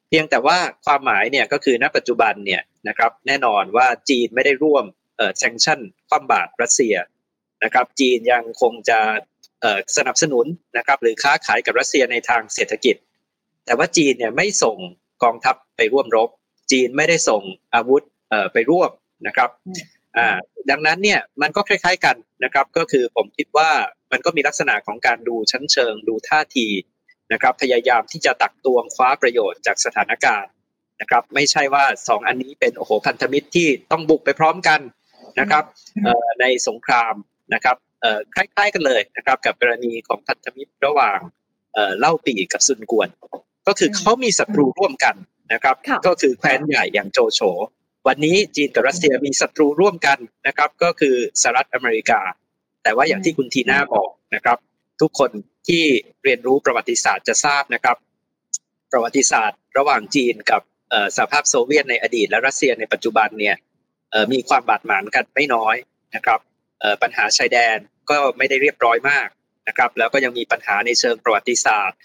[0.10, 4.86] เพียงแต่ว่าความหมายเนี่ยก็คือณปัจจุบันเนี่ยนะครับแน่นอนว่าจีนไม่ได้ร่วม
[5.18, 6.96] เอ่อแซงชั่นคว่ำบาตรรัสเซีย
[7.64, 9.00] นะครับจีนยังคงจะ
[9.98, 10.46] สนับสนุน
[10.78, 12.96] นะครับหรือค้าขายกับรัสเซียในทางเศรษฐกิจ
[13.66, 14.78] แต่ว่าจีนเนี่ยไม่ส่ง
[15.24, 16.30] กองทัพไปร่วมรบ
[16.72, 17.42] จีนไม่ได้ส่ง
[17.76, 18.04] อาวุธ
[18.54, 18.92] ไปร่วม
[19.28, 19.50] นะครับ
[20.70, 23.70] ดังนั้นเนี่ยมันก็คล้าย ๆกันนะครับก็คือผมคิดว่า
[24.12, 26.68] มันก็มีลักษณะของการดูชั้นเชิงดูท่าที
[27.34, 30.52] นะครับพยายามที่จะตักตวงคว้าประโยชน์จากสถานการณ์
[31.02, 34.80] นะครับไม่ใช่ว่าสองอันนี้เป็นโอ้โหพันธมิตรที่ต้องบุกไปพร้อมกัน
[35.40, 35.64] นะครับ
[36.42, 37.14] ในสงคราม
[37.54, 41.20] นะครับเอ่อคล้ายๆกันเลยนะครับ กับกรณีของพันธมิตรระหว่าง
[41.74, 43.10] เอ่อเล่าปีกับซุนกวน
[43.68, 45.16] ก็คือเขามีศัตรูร่วมกัน
[45.54, 47.42] นะครับค่ะก็คือแคว้นใหญ่อย่างโจโฉ
[48.08, 52.20] วันนี้จีนกับรัสเซียมีศัตรูร่วมกันนะครับ ก็คือสหรัฐอเมริกา
[52.84, 54.58] แต่ว่าอย่างที่คุณทีน่าบอกนะครับ
[55.02, 55.32] ทุกคน
[55.68, 55.84] ที่
[56.24, 57.98] เรียนรู้ประวัติศาสตร์จะทราบนะครับ
[58.92, 63.56] ประวัติศาสตร์ ระหว่างจีนกับเอ่อสหภาพโซเวียตในอดีต และรัสเซียในปัจจุบันเนี่ย
[64.12, 65.76] เอ่อมีความบาดหมางกันไม่น้อย
[66.16, 66.49] นะครับเอ่อ
[67.02, 67.78] ปัญหาชายแดน
[68.10, 69.28] ก็ไม่ได้เรียบร้อยมาก
[69.68, 72.00] นะครับ แล้วก็ยังมีปัญหาในเชิงประวัติศาสตร์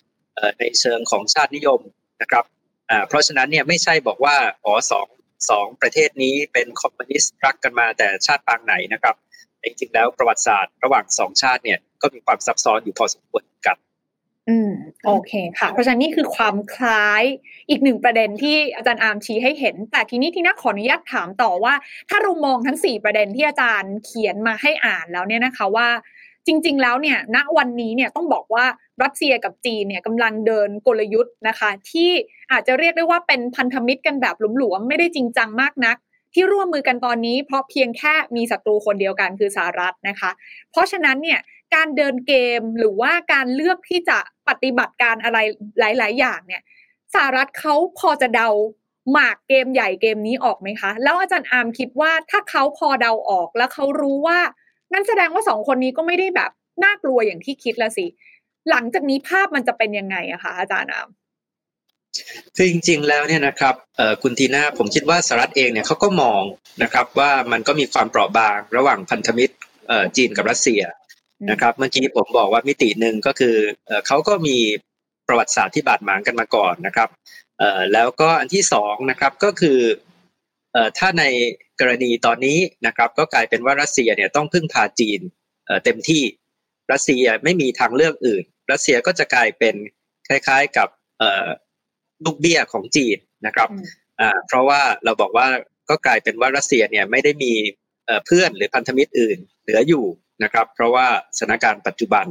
[0.60, 1.80] ในเชิงของชาตินิยม
[2.22, 2.44] นะครับ
[3.08, 5.06] เพราะฉะนั้นเนี่ยไม่ใช่บอกว่าอ๋อสอง
[5.50, 9.14] สองประเทศนี้เป็นคอมมิวนิสต์รักกันมาแต่ชาติปางไหนนะครับ
[9.64, 13.76] จริงๆแล้วประวัติศาสตร์ระหว่างสองชาติเนี่ยก็มีความซับซ้อนอยู่พอสมควรกัน
[14.48, 14.70] อืม
[15.07, 17.22] โอเคค่ะ เพราะฉะนั้นนี่คือความคล้าย
[17.68, 21.74] อีกหนึ่งประเด็นที่อาจารย์อาร์มชี้ให้เห็น แต่ทีนี้ที่น่าขออนุญาตถามต่อว่า
[22.09, 25.88] ถ้าเรามองทั้งสี่ประเด็นที่อาจารย์เขียนมาให้อ่านแล้วเนี่ยนะคะว่า
[26.46, 28.64] จริง ๆ แล้วเนี่ย ณวันนี้เนี่ยต้องบอกว่า
[29.02, 32.11] รัสเซียกับจีนเนี่ยกำลังเดินกลยุทธ์นะคะ ที่
[32.52, 35.96] อาจจะเรียกได้ว่าเป็นพันธมิตรกันแบบหลวมๆไม่ได้จริงจังมากนัก
[36.35, 40.30] ที่ร่วมมือกันตอนนี้เพราะเพียงแค่มีศัตรูคนเดียวกันคือสหรัฐนะคะ
[40.70, 41.40] เพราะฉะนั้นเนี่ย
[41.74, 45.38] การเดินเกมหรือว่าการเลือกที่จะ ปฏิบัติการอะไร
[45.78, 46.62] หลาย ๆ อย่างเนี่ย
[47.14, 48.48] สหรัฐเขาพอจะเดา
[49.12, 54.38] หมากเกมใหญ่เกมนี้ออกไหมคะ แล้วอาจารย์อาร์มคิดว่าถ้าเขาพอเดาออกแล้วเขารู้ว่า
[54.92, 56.50] นั่นแสดงว่าสองคนนี้ก็ไม่ได้แบบ
[56.85, 58.07] น่ากลัวอย่างที่คิดละสิ
[58.70, 61.09] หลังจากนี้ภาพมันจะเป็นยังไงอะคะอาจารย์อาร์ม
[62.57, 63.74] คือจริงๆแล้วเนี่ยนะครับ
[64.22, 66.42] คุณทีน่าผมคิดว่าสหรัฐเองเนี่ยเขาก็มอง
[66.83, 69.54] นะครับว่ามันก็มีความเปราะบางระหว่างพันธมิตร
[70.16, 70.83] จีนกับรัสเซีย
[71.50, 74.58] นะครับ เมื่อกี้ผมบอกว่ามิติหนึ่งก็คือเอ่อเขาก็มี
[75.28, 77.08] ประวัติศาสตร์ที่บาดหมางกันมาก่อนนะครับ
[77.58, 79.78] เอ่อแล้วก็อันที่สองนะครับก็คือ
[80.72, 81.24] เอ่อถ้าใน
[81.80, 85.20] กรณีตอนนี้นะครับ ก็กลายเป็นว่ารัสเซียเนี่ยต้องพึ่งพาจีน
[85.84, 86.22] เต็มที่
[86.92, 89.74] รัสเซียไม่มีทางเลือกอื่น รัสเซียก็จะกลายเป็น
[90.28, 90.88] คล้ายๆกับ
[92.24, 93.16] ลูกเบี้ยของจีน
[93.46, 93.68] นะครับ
[94.46, 95.48] เพราะว่าเราบอกว่า
[95.90, 97.52] ก็กลายเป็นว่ารัสเซียเนี่ยไม่ได้มี
[98.26, 100.04] เพื่อนหรือพันธมิตรอื่น เหลืออยู่
[100.42, 101.06] นะครับ เพราะว่า
[101.38, 102.26] สถานการณ์ปัจจุบัน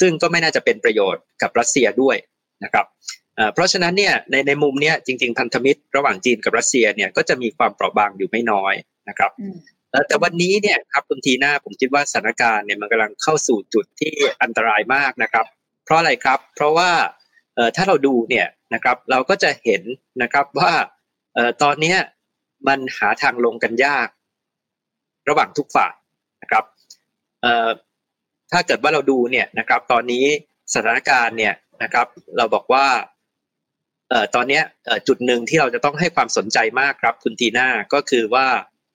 [0.00, 2.16] ซึ่งก็ไม่น่าจะเป็นประโยชน์กับรัสเซียด้วย
[2.64, 2.86] นะครับ
[3.54, 8.74] เพราะฉะนั้นเนี่ยในในมุมเนี้ยจริง ๆ พันธมิตรระหว่างจีนกับรัสเซียเนี่ยก็จะมีความเปราะบางอยู่ไม่น้อย
[9.08, 9.30] นะครับ
[10.08, 15.46] แต่วันนี้เนี่ยครับคุณทีน่าผมคิดว่าสถานการณ์เนี่ยมันกำลังเข้าสู่จุดที่อันตรายมากนะครับ
[15.84, 16.90] เพราะอะไรครับ เพราะว่า
[17.76, 19.82] ถ้าเราดูเนี่ยนะครับเราก็จะเห็น
[20.22, 20.72] นะครับว่า
[21.62, 21.94] ตอนนี้
[22.68, 24.08] มันหาทางลงกันยาก
[25.28, 25.94] ระหว่างทุกฝ่าย
[26.42, 26.64] นะครับ
[28.52, 30.24] ถ้าเกิดว่าเราดูเนี่ยนะครับ ตอนนี้
[30.74, 32.86] สถานการณ์เนี่ยนะครับ เราบอกว่า
[34.34, 34.60] ตอนนี้
[35.08, 38.46] จุดหนึ่งที่เราจะต้องให้ความสนใจมากครับคุณทีน่าก็คือว่า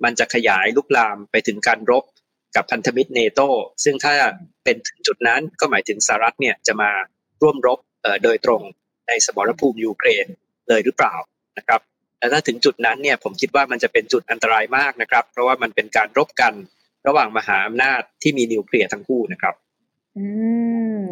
[0.04, 2.04] มันจะขยายลุกลามไปถึงการรบ
[2.56, 3.40] กับพันธมิตรเนโต
[3.84, 4.14] ซึ่งถ้า
[4.64, 6.92] เป็นถึงจุดนั้นก็หมายถึงสหรัฐเนี่ยจะมา
[7.42, 7.80] ร่วมรบ
[8.24, 8.62] โดยตรง
[9.08, 10.26] ในสมรภูมิยูเครน
[10.70, 11.16] เลยหรือเปล่า
[11.58, 11.82] นะครับ
[12.20, 16.54] แต่ถ้าถึงจุดนั้นเนี่ยผมคิดว่ามันจะเป็นจุดอันตรายมากนะครับ เพราะว่ามันเป็นการรบกัน
[17.08, 19.54] ระหว่างมหาอำนาจที่มีนิวเคลียร์ทั้งคู่นะครับ
[20.18, 20.26] อื
[21.00, 21.04] ม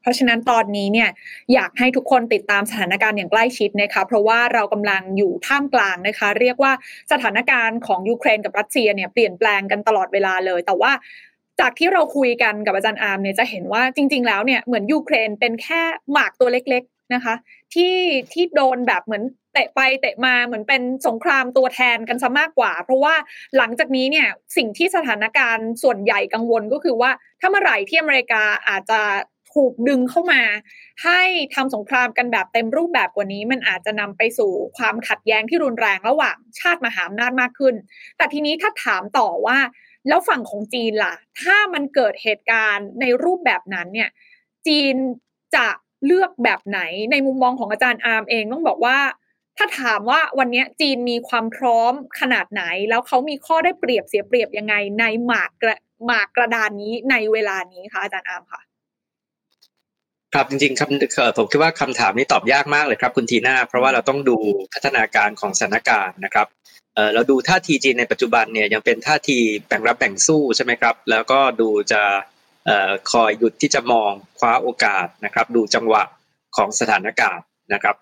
[0.00, 1.08] เพราะฉะนั้นตอนนี้เนี่ย
[1.54, 6.72] อยากให้ทุกคนติดตามสถานการณ์อย่างใกล้ชิดนะคะเพราะว่าเรากำลังอยู่ท่ามกลางนะคะ เรียกว่า
[7.12, 10.92] สถานการณ์ของยูเครนกับรัสเซียเนี่ยเปลี่ยนแปลงกันตลอดเวลาเลย แต่ว่า
[11.60, 15.82] จากที่เราคุยกันกับอาจารย์อาร์มเนี่ยจะเห็นว่าจริง ๆ แล้วเนี่ยเหมือนยูเครนเป็นแค่
[16.12, 17.34] หมากตัวเล็ก ๆนะคะ
[17.74, 17.96] ที่
[18.32, 23.14] ที่โดนแบบเหมือน เตะไปเตะมาเหมือนเป็นสงครามตัวแทนกันซะมากกว่า เพราะว่า
[23.56, 27.10] หลังจากนี้เนี่ยสิ่งที่สถานการณ์ส่วนใหญ่กังวลก็คือว่า
[27.40, 29.00] ถ้าเมื่อไหร่ที่อเมริกาอาจจะ
[29.54, 30.42] ถูกดึงเข้ามา
[31.04, 31.20] ให้
[31.54, 37.74] ทำสงครามกันแบบเต็มรูปแบบกว่านี้ มันอาจจะนำไปสู่ความขัดแย้งที่รุนแรงระหว่างชาติมหาอำนาจมากขึ้น
[38.16, 39.58] แต่ทีนี้ถ้าถามต่อว่า
[40.08, 44.10] แล้วฝั่งของจีนล่ะ ถ้ามันเกิดเหตุการณ์ในรูปแบบนั้นเนี่ย
[44.66, 44.94] จีน
[45.56, 45.66] จะ
[46.06, 46.80] เลือกแบบไหน
[47.12, 48.98] ในมุมมองของอาจารย์อาร์มเองต้องบอกว่า
[49.62, 58.60] ถ้าถามว่าวันนี้จีนมีความพร้อมขนาดไหน แล้วเขามีข้อได้เปรียบเสียเปรียบยังไง ในหมากกระหมากกระดานนี้ในเวลานี้คะอาจารย์อาร์มค่ะ
[60.34, 64.36] ครับจริงๆคำผมคิดว่าคำถามนี้ตอบยากมากเลยครับคุณทีน่าเพราะว่าเราต้องดู
[64.72, 66.46] พัฒนาการของสถานการณ์นะครับ
[67.14, 72.02] เราดูท่าทีจีนในปัจจุบันเนี่ยยังเป็นท่าทีแบ่งรับแบ่งสู้ใช่ไหมครับ แล้วก็ดูจะ
[73.12, 76.02] คอยหยุดที่จะมองคว้าโอกาสนะครับ ดูจังหวะ
[76.56, 77.94] ของสถานการณ์ นะครับ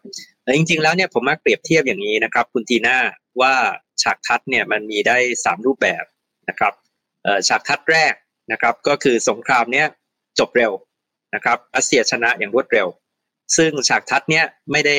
[0.57, 2.99] จริงๆแล้วเนี่ยผมมาเปรียบเทียบอย่างนี้นะครับ คุณทีน่า
[3.41, 3.55] ว่า
[4.03, 6.05] ฉากทัดเนี่ยมันมีได้ 3 รูปแบบ
[6.49, 6.73] นะครับ
[7.49, 8.15] ฉากทัดแรก
[8.53, 9.87] นะครับ ก็คือสงครามเนี้ย
[10.39, 10.73] จบเร็ว
[11.35, 12.87] นะครับรัสเซียชนะอย่างรวดเร็ว
[13.57, 14.97] ซึ่งฉากทัดเนี้ยไม่ได้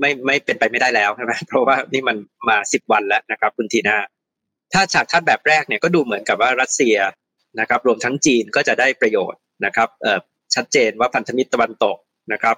[0.00, 2.16] ไม่ไม่เป็นไปไม่ได้แล้วใช่ไหมเพราะว่านี่มัน
[2.48, 3.98] มาสิบวันแล้วนะครับคุณทีน่า
[4.72, 6.96] ถ้าฉากทัดแบบแรกเนี่ยก็ดูเหมือนกับว่ารัสเซีย
[7.60, 9.88] นะครับรวมทั้งจีนก็จะได้ประโยชน์นะครับ
[10.54, 11.96] ชัดเจนว่าพันธมิตรตะวันตก
[12.32, 12.56] นะครับ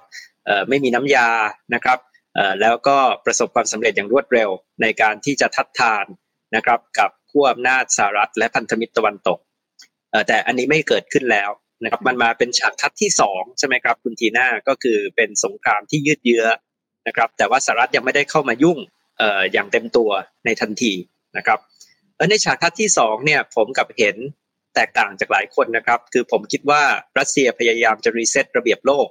[0.69, 1.29] ไม่มีน้ำยา
[1.73, 1.97] นะครับ
[2.35, 4.49] เอ่อแล้วก็ประสบความสำเร็จอย่างรวดเร็ว
[4.81, 6.05] ในการที่จะทัดทาน
[6.55, 9.39] นะครับกับขั้วอำนาจสหรัฐและพันธมิตรตะวันตก
[10.11, 11.49] เอ่อแต่อันนี้ไม่เกิดขึ้นแล้ว
[11.83, 16.45] นะครับมันมาเป็นฉากทัศน์ที่สองใช่ไหมครับคุณทีน่าก็คือเป็นสงครามที่ยืดเยื้อ
[17.07, 18.77] นะครับแต่ว่าสหรัฐยังไม่ได้เข้ามายุ่ง
[19.17, 20.09] เอ่ออย่างเต็มตัว
[20.45, 20.93] ในทันที
[21.37, 21.59] นะครับ
[22.17, 24.15] แล้วในฉากทัศน์ที่สองเนี่ยผมกลับเห็น
[24.75, 26.81] แตกต่างจากหลายคนนะครับ คือผมคิดว่า
[27.19, 29.07] รัสเซียพยายามจะ reset ระเบียบโลก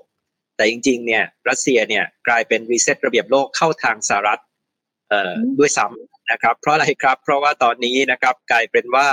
[0.62, 4.40] แต่จริง ๆ เนี่ยรัสเซียเนี่ยกลายเป็น reset ระเบียบโลกเข้าทางสหรัฐ
[5.08, 9.08] เอ่อด้วยซ้ำนะครับ เพราะอะไรครับ เพราะว่าตอนนี้นะครับกลายเป็นว่า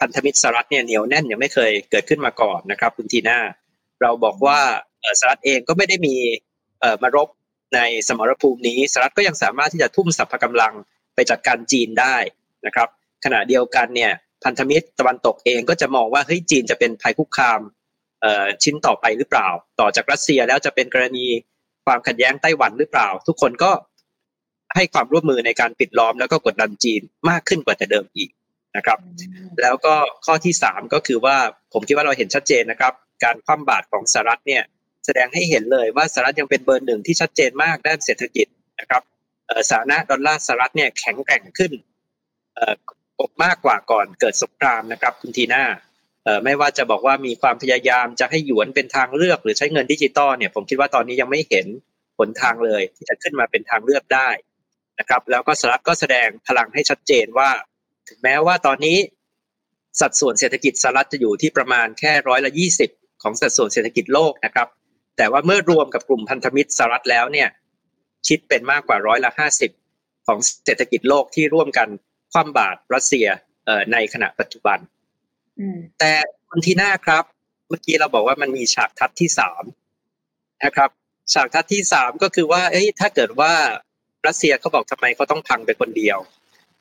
[0.00, 3.38] พันธมิตรสหรัฐเนี่ยเหนียวแน่นยังไม่เคยเกิดขึ้นมาก่อนนะครับคุณทีน่า
[4.02, 4.60] เราบอกว่า
[5.18, 6.16] สหรัฐเองก็ไม่ได้มี
[7.02, 7.28] มารบ
[7.74, 10.72] ในสมรภูมินี้สหรัฐก็ยังสามารถที่จะทุ่มสรรพกำลัง
[11.14, 12.16] ไปจัดการจีนได้
[12.66, 12.88] นะครับ
[13.24, 14.12] ขณะเดียวกันเนี่ย
[14.44, 17.60] พันธมิตรตะวันตกเองก็จะมองว่าเฮ้ยจีนจะเป็นภัยคุกคาม
[18.62, 19.48] ชิ้นต่อไปหรือเปล่า
[19.80, 21.26] ต่อจากรัสเซียแล้วจะเป็นกรณี
[21.86, 23.70] ความขัดแย้งไต้หวันหรือเปล่า ทุกคนก็
[24.74, 28.30] ให้ความร่วมมือในการปิดล้อมแล้วก็กดดันจีนมากขึ้นกว่าแต่เดิมอีก
[28.76, 28.98] นะครับ
[29.62, 31.36] แล้วก็ข้อที่สามก็คือว่า
[31.72, 32.92] ผมคิดว่าเราเห็นชัดเจนนะครับ
[33.24, 34.62] การคว่ำบาตรของสหรัฐเนี่ย
[35.06, 38.46] แสดงให้เห็นเลยว่าสหรัฐยังเป็นเบอร์หนึ่งที่ชัดเจนมากด้านเศรษฐกิจ
[38.80, 39.02] นะครับ
[39.68, 41.72] สถานะดอลลาร์สหรัฐเนี่ยแข็งแกร่งขึ้น
[43.44, 45.64] มากกว่าก่อนเกิดสงครามนะครับ คุณทีน่า
[46.44, 51.66] ไม่ว่าจะบอกว่ามีความพยายามจะให้หยวนเป็นทางเลือกหรือใช้เงินดิจิตอลเนี่ยผมคิดว่าตอนนี้ยังไม่เห็น
[52.18, 54.28] ผลทางเลยที่จะขึ้นมาเป็นทางเลือกได้
[54.98, 57.50] นะครับ แล้วก็สหรัฐก็แสดงพลังให้ชัดเจนว่า
[58.08, 58.98] ถึงแม้ว่าตอนนี้
[60.00, 62.90] สัดส่วนเศรษฐกิจสหรัฐจะอยู่ที่ประมาณแค่ร้อยละยี่สิบ
[63.22, 64.68] ของสัดส่วนเศรษฐกิจโลกนะครับ
[65.16, 67.48] แต่ว่าเมื่อรวมกับกลุ่มพันธมิตรสหรัฐแล้วเนี่ย
[68.28, 69.70] คิดเป็นมากกว่าร้อยละห้าสิบ
[70.26, 71.88] ของเศรษฐกิจโลกที่ร่วมกัน
[72.32, 73.26] ความบาตรรัสเซีย
[73.92, 74.78] ในขณะปัจจุบัน
[75.98, 76.12] แต่
[76.48, 77.24] คุณทีน่าครับ
[77.68, 79.64] เมื่อกี้เราบอกว่ามันมีฉากทัดที่สาม
[80.64, 80.90] นะครับ
[81.32, 83.52] ฉากทัดที่สามก็คือว่าเอ้ยถ้าเกิดว่า
[84.26, 86.18] รัสเซียเขาบอกทำไมเขาต้องพังไปคนเดียว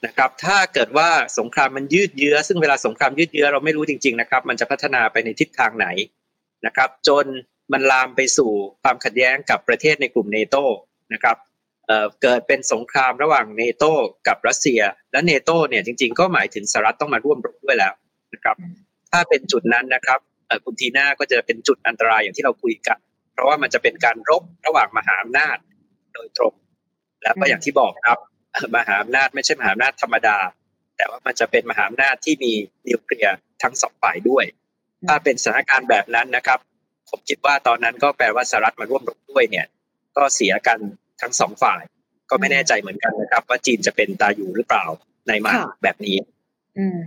[0.06, 5.88] นะครับ ถ้าเกิดว่าสงครามมันยืดเยื้อ ซึ่งเวลาสงครามยืดเยื้อเราไม่รู้จริง ๆนะครับ มันจะพัฒนาไปในทิศทางไหน
[6.66, 7.26] นะครับ จน
[7.72, 8.52] มันลามไปสู่
[8.84, 10.56] ความขัดแย้งกับประเทศในกลุ่มเนโต
[11.14, 11.38] นะครับ
[12.22, 13.84] เกิดเป็นสงครามระหว่างเนโต
[14.28, 14.82] กับรัสเซีย
[15.12, 17.94] และเนโตเนี่ยจริง ๆ ก็หมายถึงสหรัฐต้องมาร่วมรบด้วยแล้ว
[18.34, 18.56] นะครับ
[19.12, 20.20] ถ้าเป็นจุดนั้นนะครับ
[20.66, 22.98] คุณทีน่าก็จะเป็นจุดอันตรายอย่างที่เราคุยกัน
[23.34, 25.58] เพราะว่ามันจะเป็นการรบระหว่างมหาอำนาจ
[26.14, 26.54] โดยตรง
[27.24, 28.20] แล้วก็อย่างที่บอกครับ
[28.78, 30.38] มหาอำนาจไม่ใช่มหาอำนาจธรรมดา
[30.98, 32.52] แต่ว่ามันจะเป็นมหาอำนาจที่มี
[32.88, 34.46] นิวเคลียร์ทั้งสองฝ่ายด้วย
[35.08, 36.60] ถ้าเป็นสถานการณ์แบบนั้นนะครับ
[37.10, 39.66] ผมคิดว่าตอนนั้นก็แปลว่าสหรัฐมาร่วมรบด้วยเนี่ย
[40.18, 40.80] ก็เสียกัน
[41.22, 41.82] ทั้งสองฝ่าย
[42.30, 44.86] ก็ไม่แน่ใจเหมือนกันนะครับ ว่าจีนจะเป็นตาอยู่หรือเปล่า
[45.28, 45.52] ในมา
[45.84, 46.18] แบบนี้
[46.78, 46.98] อืม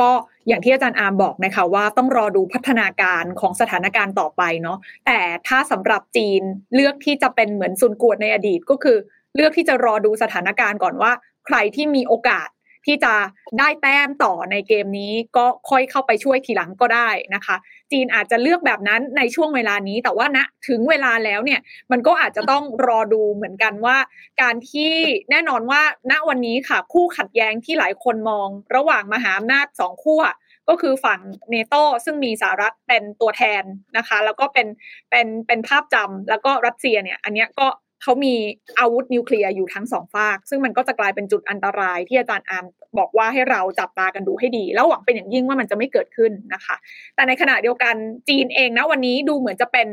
[0.00, 0.10] ก็
[0.48, 6.42] อย่างที่อาจารย์อาร์มบอกนะคะว่าต้องรอดูพัฒนาการของสถานการณ์ต่อไปเนาะแต่ถ้าสำหรับจีน
[6.74, 8.96] เลือกที่จะเป็นเหมือนซุนกวดในอดีตก็คือ
[9.34, 11.12] เลือกที่จะรอดูสถานการณ์ก่อนว่า
[11.46, 12.48] ใครที่มีโอกาส
[12.86, 13.14] ที่จะ
[13.58, 17.56] ได้แต้มต่อในเกมนี้ก็ค่อยเข้าไปช่วยทีหลังก็ได้นะคะ
[17.92, 20.38] จีนอาจจะเลือกแบบนั้นในช่วงเวลานี้ แต่ว่าณ
[20.68, 21.60] ถึงเวลาแล้วเนี่ย
[21.92, 23.96] มันก็อาจจะต้องรอดูเหมือนกันว่า
[24.42, 24.92] การที่
[25.30, 30.22] แน่นอนว่าณวันนี้ค่ะ คู่ขัดแย้งที่หลายคนมอง ระหว่างมหาอำนาจสองขั้ว
[30.68, 33.62] ก็คือฝั่งเนโตซึ่งมีสหรัฐเป็นตัวแทน
[33.96, 34.66] นะคะ แล้วก็เป็น
[35.10, 37.66] เป็นเป็นภาพจำแล้วก็รัสเซียเนี่ย อันนี้ก็
[38.02, 38.34] เขามี
[38.78, 42.64] อาวุธนิวเคลียร์อยู่ทั้งสองฝาก ซึ่งมันก็จะกลายเป็นจุดอันตรายที่อาจารย์อาร์ม
[42.98, 46.76] บอกว่าให้เราจับตากันดูให้ดี แล้วหวังเป็นอย่างยิ่งว่ามันจะไม่เกิดขึ้นนะคะ
[47.14, 47.94] แต่ในขณะเดียวกัน
[48.28, 49.88] จีนเองนะวันนี้ดูเหมือนจะเป็น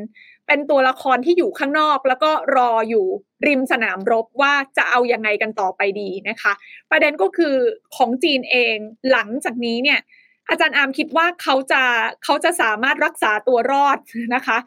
[0.48, 3.06] เป็นตัวละครที่อยู่ข้างนอก แล้วก็รออยู่
[3.48, 6.54] ริมสนามรบว่าจะเอาอยังไงกันต่อไปดีนะคะ
[6.91, 7.56] ประเด็นก็คือ
[7.96, 8.76] ของจีนเอง
[9.12, 10.00] หลังจากนี้เนี่ย
[10.50, 11.84] อาจารย์อาร์มคิดว่าเขาจะ
[12.24, 13.98] เขาจะสามารถรักษาตัวรอด
[14.36, 14.58] นะคะ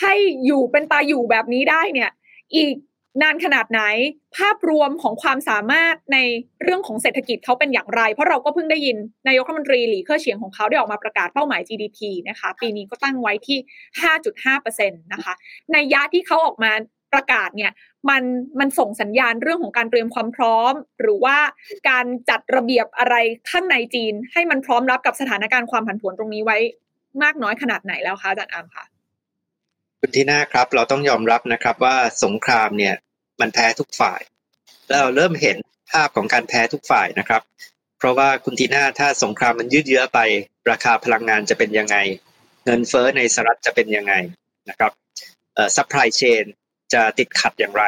[0.00, 0.14] ให้
[0.46, 2.10] อยู่เป็นตาอยู่แบบนี้ได้เนี่ย
[2.56, 2.74] อีก
[3.22, 3.82] นานขนาดไหน
[4.36, 6.18] ภาพรวมของความสามารถใน
[6.62, 8.96] เรื่องของเศรษฐกิจเขาเป็นอย่างไร เพราะเราก็เพิ่งได้ยิน
[9.28, 13.58] นายกรัฐมนตรีหลีเค่อเฉียงของเขาได้ออกมาประกาศเป้าหมาย GDP นะคะ ปีนี้ก็ตั้งไว้ที่
[14.22, 15.34] 5.5%นะคะ
[15.72, 16.72] ในยะที่เขาออกมา
[17.12, 17.72] ประกาศเนี่ย
[18.10, 18.22] มัน
[18.60, 21.36] มันส่งสัญญาณเรื่องของการเตรียมความพร้อม หรือว่า
[21.90, 23.14] การจัดระเบียบอะไร
[23.50, 26.58] ข้างในจีน ให้มันพร้อมรับกับสถานการณ์ความผันผวนตรงนี้ไว้
[27.22, 28.84] มากน้อยขนาดไหนแล้วคะอาจารย์อามคะ
[30.04, 32.94] คุณทีน่าครับ เราต้องยอมรับนะครับว่าสงครามเนี่ย
[33.40, 34.20] มันแพ้ทุกฝ่าย
[34.88, 35.56] แล้วเราเริ่มเห็น
[35.92, 37.42] ภาพของการแพ้ทุกฝ่ายนะครับ
[37.98, 40.18] เพราะว่าคุณทีน่าถ้าสงครามมันยืดเยื้อไป
[40.70, 41.96] ราคาพลังงานจะเป็นยังไง
[42.64, 44.14] เงินเฟ้อในสหรัฐจะเป็นยังไง
[44.68, 44.92] นะครับ
[45.54, 46.44] เอ่อ supply chain
[46.92, 47.84] จะติดขัดอย่างไร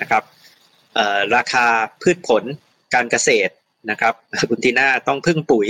[0.00, 0.22] นะครับ
[0.94, 1.66] เอ่อราคา
[2.02, 2.44] พืชผล
[2.94, 3.52] การเกษตร
[3.90, 4.14] นะครับ
[4.50, 5.68] คุณทีน่าต้องพึ่งปุ๋ย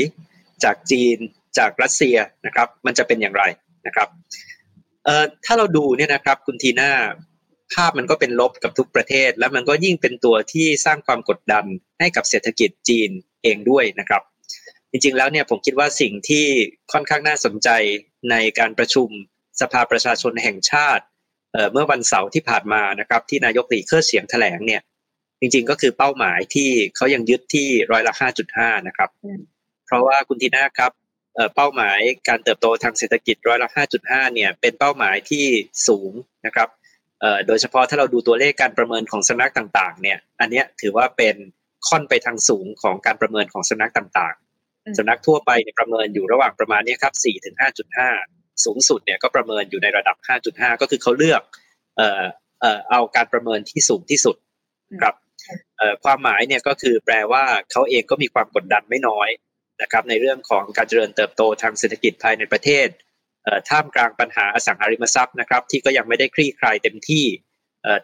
[0.64, 1.16] จากจีน
[1.58, 2.16] จากรัสเซีย
[2.46, 3.44] นะครับ มันจะเป็นอย่างไร
[3.86, 4.08] นะครับ
[5.04, 6.92] เอ่อถ้าเราดูเนี่ยนะครับคุณทีน่า
[7.74, 11.64] ภาพมันก็เป็นลบกับทุกประเทศ แล้วมันก็ยิ่งเป็นตัวที่สร้างความกดดัน
[12.00, 13.10] ให้กับเศรษฐกิจจีน
[13.42, 14.22] เองด้วยนะครับ
[14.90, 16.46] จริงๆแล้วเนี่ยผมคิดว่าสิ่งที่
[16.92, 17.68] ค่อนข้างน่าสนใจ
[18.30, 19.08] ในการประชุม
[19.60, 21.04] สภาประชาชนแห่งชาติ
[21.72, 24.82] เมื่อวันเสาร์ที่ผ่านมานะครับ ที่นายกหลีเคอร์เสียงแถลงเนี่ย
[25.40, 29.10] จริงๆก็คือเป้าหมายที่เขายังยึดที่ร้อยละห้าจุดห้านะครับ
[29.86, 30.92] เพราะว่าคุณทีน่าครับ
[31.54, 33.68] เป้าหมายการเติบโตทางเศรษฐกิจร้อยละ
[34.02, 35.44] 5.5 เนี่ยเป็นเป้าหมายที่
[35.88, 36.12] สูง
[36.46, 36.68] นะครับ
[37.46, 41.36] โดยเฉพาะถ้าเราดูตัวเลขการประเมินของสำนักต่างๆ เนี่ย อันนี้ถือว่าเป็น
[41.88, 47.56] ค่อนไปทางสูงของการประเมินของสำนักต่างๆสำนักทั่วไปเนี่ยประเมินอยู่ระหว่างประมาณนี้ครับ4ถึง
[48.10, 50.16] 5.5 สูงสุดเนี่ยก็ประเมินอยู่ในระดับ
[50.48, 51.42] 5.5 ก็คือเขาเลือก
[51.96, 52.22] เอ่อ
[52.60, 54.36] เอ่อเอาการประเมินที่สูงที่สุด
[55.02, 55.14] ครับ
[56.04, 59.28] ความหมายเนี่ยก็คือแปลว่าเขาเองก็มีความกดดันไม่น้อย
[59.84, 62.88] นะครับในเรื่องของการเจริญเติบโตทางเศรษฐกิจภายในประเทศ
[63.70, 67.24] ท่ามกลางปัญหาอสังหาริมทรัพย์นะครับที่ก็ยังไม่ได้คลี่คลายเต็มที่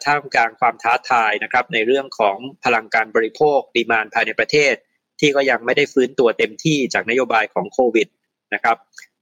[0.05, 4.73] ท่ามกลางความท้าทายนะครับในเรื่องของพลังการบริโภค demand ภายในประเทศ
[5.19, 8.07] ที่ก็ยังไม่ได้ฟื้นตัวเต็มที่จากนโยบายของโควิด
[8.53, 8.77] นะครับ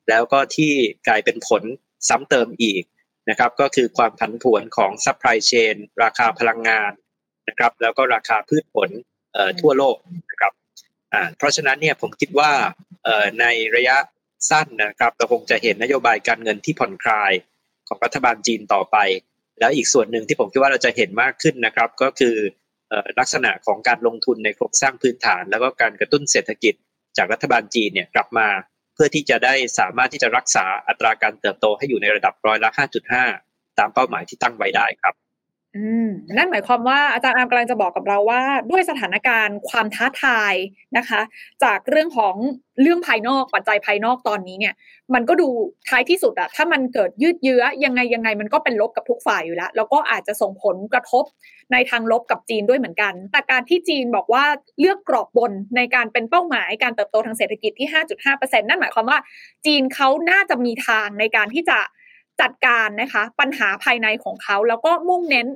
[0.09, 0.73] แล้วก็ที่
[1.07, 1.63] กลายเป็นผล
[2.09, 2.83] ซ้ำเติมอีก
[3.29, 6.91] นะครับก็คือความผันผวนของ supply chain ราคาพลังงาน
[7.47, 8.89] นะครับแล้วก็ราคาพืชผล
[9.61, 9.97] ทั่วโลก
[10.31, 10.53] นะครับ
[11.13, 12.51] อ่าเพราะฉะนั้นเนี่ยผมคิดว่า
[13.39, 13.45] ใน
[13.75, 13.97] ระยะ
[14.49, 17.31] สั้นนะครับเราคงจะเห็นนโยบายการเงินที่ผ่อนคลาย
[17.87, 18.97] ของรัฐบาลจีนต่อไป
[19.59, 22.35] แล้วอีกส่วนหนึ่งที่ผมคิดว่าเราจะเห็นมากขึ้นนะครับก็คือ
[23.19, 26.73] ลักษณะของการลงทุนในโครงสร้างพื้นฐาน แล้วก็การกระตุ้นเศรษฐกิจ
[27.17, 28.47] จากรัฐบาลจีนเนี่ยกลับมา
[28.93, 32.69] เพื่อที่จะได้สามารถที่จะรักษาอัตราการเติบโตให้อยู่ในระดับร้อยละ
[33.23, 35.13] 5.5 ตามเป้าหมายที่ตั้งไว้ได้ครับ
[36.37, 40.53] นั่นหมายความว่าอาจารย์อามกำลังจะบอกกับเราว่า ด้วยสถานการณ์ความท้าทาย
[40.97, 41.21] นะคะ
[41.63, 42.35] จากเรื่องของ
[42.81, 44.73] เรื่องภายนอกปัจจัยภายนอกตอนนี้เนี่ย
[45.13, 45.47] มันก็ดู
[45.89, 51.23] ท้ายที่สุดอะถ้ามันเกิดยืดเยื้อยังไงยังไงมันก็เป็นลบกับทุกฝ่ายอยู่แล้ว แล้วก็อาจจะส่งผลกระทบ
[51.71, 54.45] ในทางลบกับจีนด้วยเหมือนกัน แต่การที่จีนบอกว่า
[54.79, 57.87] เลือกกรอบบนในการเป็นเป้าหมายการเติบโตทางเศรษฐกิจที่
[58.23, 59.19] 5.5%นั่นหมายความว่า
[59.65, 61.79] จีนเขาน่าจะมีทางในการที่จะ
[62.41, 65.47] จัดการนะคะปัญหาภายในของเขา แล้วก็มุ่งเน้น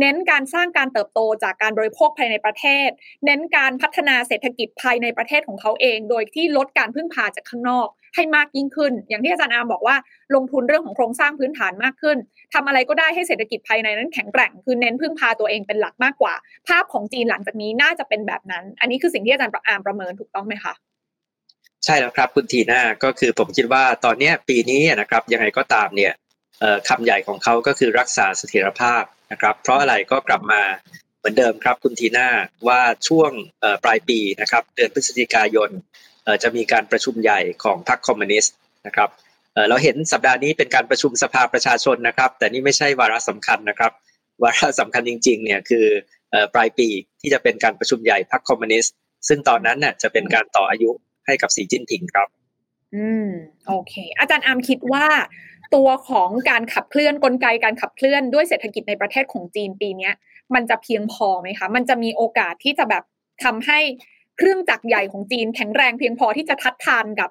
[0.00, 2.88] เน้นการสร้างการเติบโตจากการบริโภคภายในประเทศ
[3.24, 9.96] เน้นการพัฒนาเศรษฐกิจภายในประเทศของเขาเอง โดยที่ลดการพึ่งพาจากข้างนอก ให้มากยิ่งขึ้น อย่างที่อาจารย์อามบอกว่า
[10.34, 12.16] ลงทุนเรื่องของโครงสร้างพื้นฐานมากขึ้น
[12.54, 16.34] ทำอะไรก็ได้ให้เศรษฐกิจภายในนั้นแข็งแกร่ง คือเน้นพึ่งพาตัวเองเป็นหลักมากกว่า
[16.68, 20.74] ภาพของจีนหลังจากนี้น่าจะเป็นแบบนั้น อันนี้คือสิ่งที่อาจารย์อามประเมินถูกต้องไหมคะ
[21.84, 26.12] ใช่แล้วครับคุณทีน่าก็คือผมคิดว่าตอนนี้ปีนี้นะครับยังไงก็ตามเนี่ย
[26.88, 30.62] คำใหญ่ของเขาก็คือรักษาเสถียรภาพนะครับ เพราะอะไรก็กลับมา
[31.18, 32.28] เหมือนเดิมครับคุณทีน่า
[32.68, 33.30] ว่าช่วง
[33.84, 35.70] ปลายปีนะครับเดือนพฤศจิกายน
[36.42, 38.54] จะมีการประชุมใหญ่ของพรรคคอมมิวนิสต์
[38.86, 39.10] นะครับ
[39.68, 43.92] เราเห็นสัปดาห์นี้เป็นการประชุมสภาประชาชนนะครับ แต่นี่ไม่ใช่วาระสำคัญนะครับ
[44.42, 45.86] วาระสำคัญจริงๆเนี่ยคือ
[46.54, 46.88] ปลายปี
[47.20, 48.94] ที่จะเป็นการประชุมใหญ่พรรคคอมมิวนิสต์
[49.28, 50.90] ซึ่งตอนนั้นเนี่ยจะเป็นการต่ออายุ
[51.26, 52.28] ให้กับสีจิ้นผิงครับ
[52.94, 53.28] อืม
[53.66, 55.06] โอเค อาจารย์อามคิดว่า
[55.74, 60.10] ตัวของการขับเคลื่อนกลไกการขับเคลื่อนด้วยเศรษฐกิจในประเทศของจีนปีนี้
[60.54, 63.04] มันจะเพียงพอไหมคะ มันจะมีโอกาสที่จะแบบ
[63.44, 63.78] ทำให้
[64.38, 67.30] เครื่องจักรใหญ่ของจีนแข็งแรงเพียงพอที่จะทัดทานกับ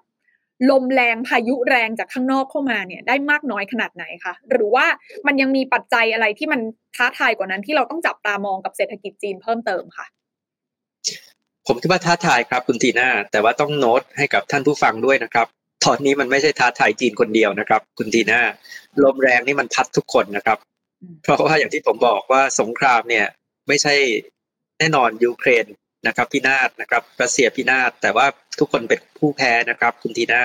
[0.72, 4.86] ลมแรงพายุแรงจากข้างนอกเข้ามาเนี่ยได้มากน้อยขนาดไหนคะหรือว่า
[5.28, 6.62] มันยังมีปัจจัยอะไรที่มัน
[6.96, 10.06] ท้าทายกว่านั้นที่เราต้องจับตามองกับเศรษฐกิจจีนเพิ่มเติมค่ะ
[11.68, 15.48] ผมคิดว่าท้าทายครับคุณทีน่าแต่ว่าต้องโน้ตให้กับท่านผู้ฟังด้วยนะครับ
[15.86, 18.42] ตอนนี้มันไม่ใช่ท้าทายจีนคนเดียวนะครับ คุณทีน่า
[19.04, 20.58] ลมแรงนี่มันพัดทุกคนนะครับ
[21.24, 23.26] เพราะว่าอย่างที่ผมบอกว่าสงครามเนี่ย
[23.68, 23.96] ไม่ใช่
[24.80, 25.66] แน่นอนยูเครน
[26.08, 28.26] นะครับพินาศนะครับรัสเซียพินาศแต่ว่า
[28.60, 30.44] ทุกคนเป็นผู้แพ้นะครับ คุณทีน่า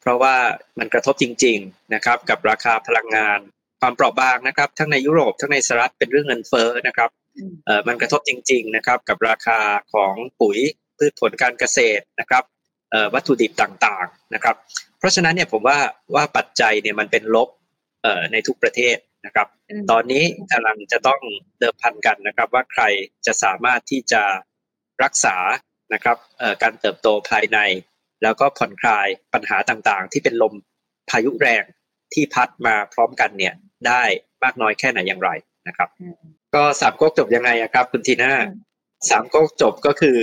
[0.00, 0.34] เพราะว่า
[0.78, 3.38] มันกระทบจริง ๆนะครับ กับราคาพลังงาน
[3.80, 7.10] ความเปราะบางนะครับ ทั้งในยุโรปทั้งในสหรัฐเป็นเรื่องเงินเฟ้อนะครับ
[7.66, 9.58] เอ่อมันกระทบจริง ๆนะครับ กับราคา
[9.92, 10.58] ของปุ๋ย
[10.98, 12.44] พืชผลการเกษตรนะครับ
[13.14, 14.56] วัตถุดิบต่างๆนะครับ
[14.98, 15.78] เพราะฉะนั้นเนี่ยผมว่า
[16.14, 17.48] ว่าปัจจัยเนี่ยมันเป็นลบ
[18.32, 19.48] ในทุกประเทศนะครับ
[19.90, 21.20] ตอนนี้กำลังจะต้อง
[21.60, 22.82] เดิมพันกันนะครับ ว่าใคร
[23.26, 24.22] จะสามารถที่จะ
[25.02, 25.36] รักษา
[25.94, 26.16] นะครับ
[26.62, 27.58] การเติบโตภายใน
[28.22, 30.54] แล้วก็ผ่อนคลายปัญหาต่างๆ ที่เป็นลม
[31.10, 31.64] พายุแรง
[32.14, 33.54] ที่พัดมาพร้อมกันเนี่ย
[33.86, 34.02] ได้
[34.42, 35.30] มากน้อยแค่ไหนอย่างไร
[35.68, 35.88] นะครับ
[36.54, 38.32] ก็สามก๊กจบยังไงครับ คุณทีน่า
[39.10, 40.18] สามก๊กจบก็คือ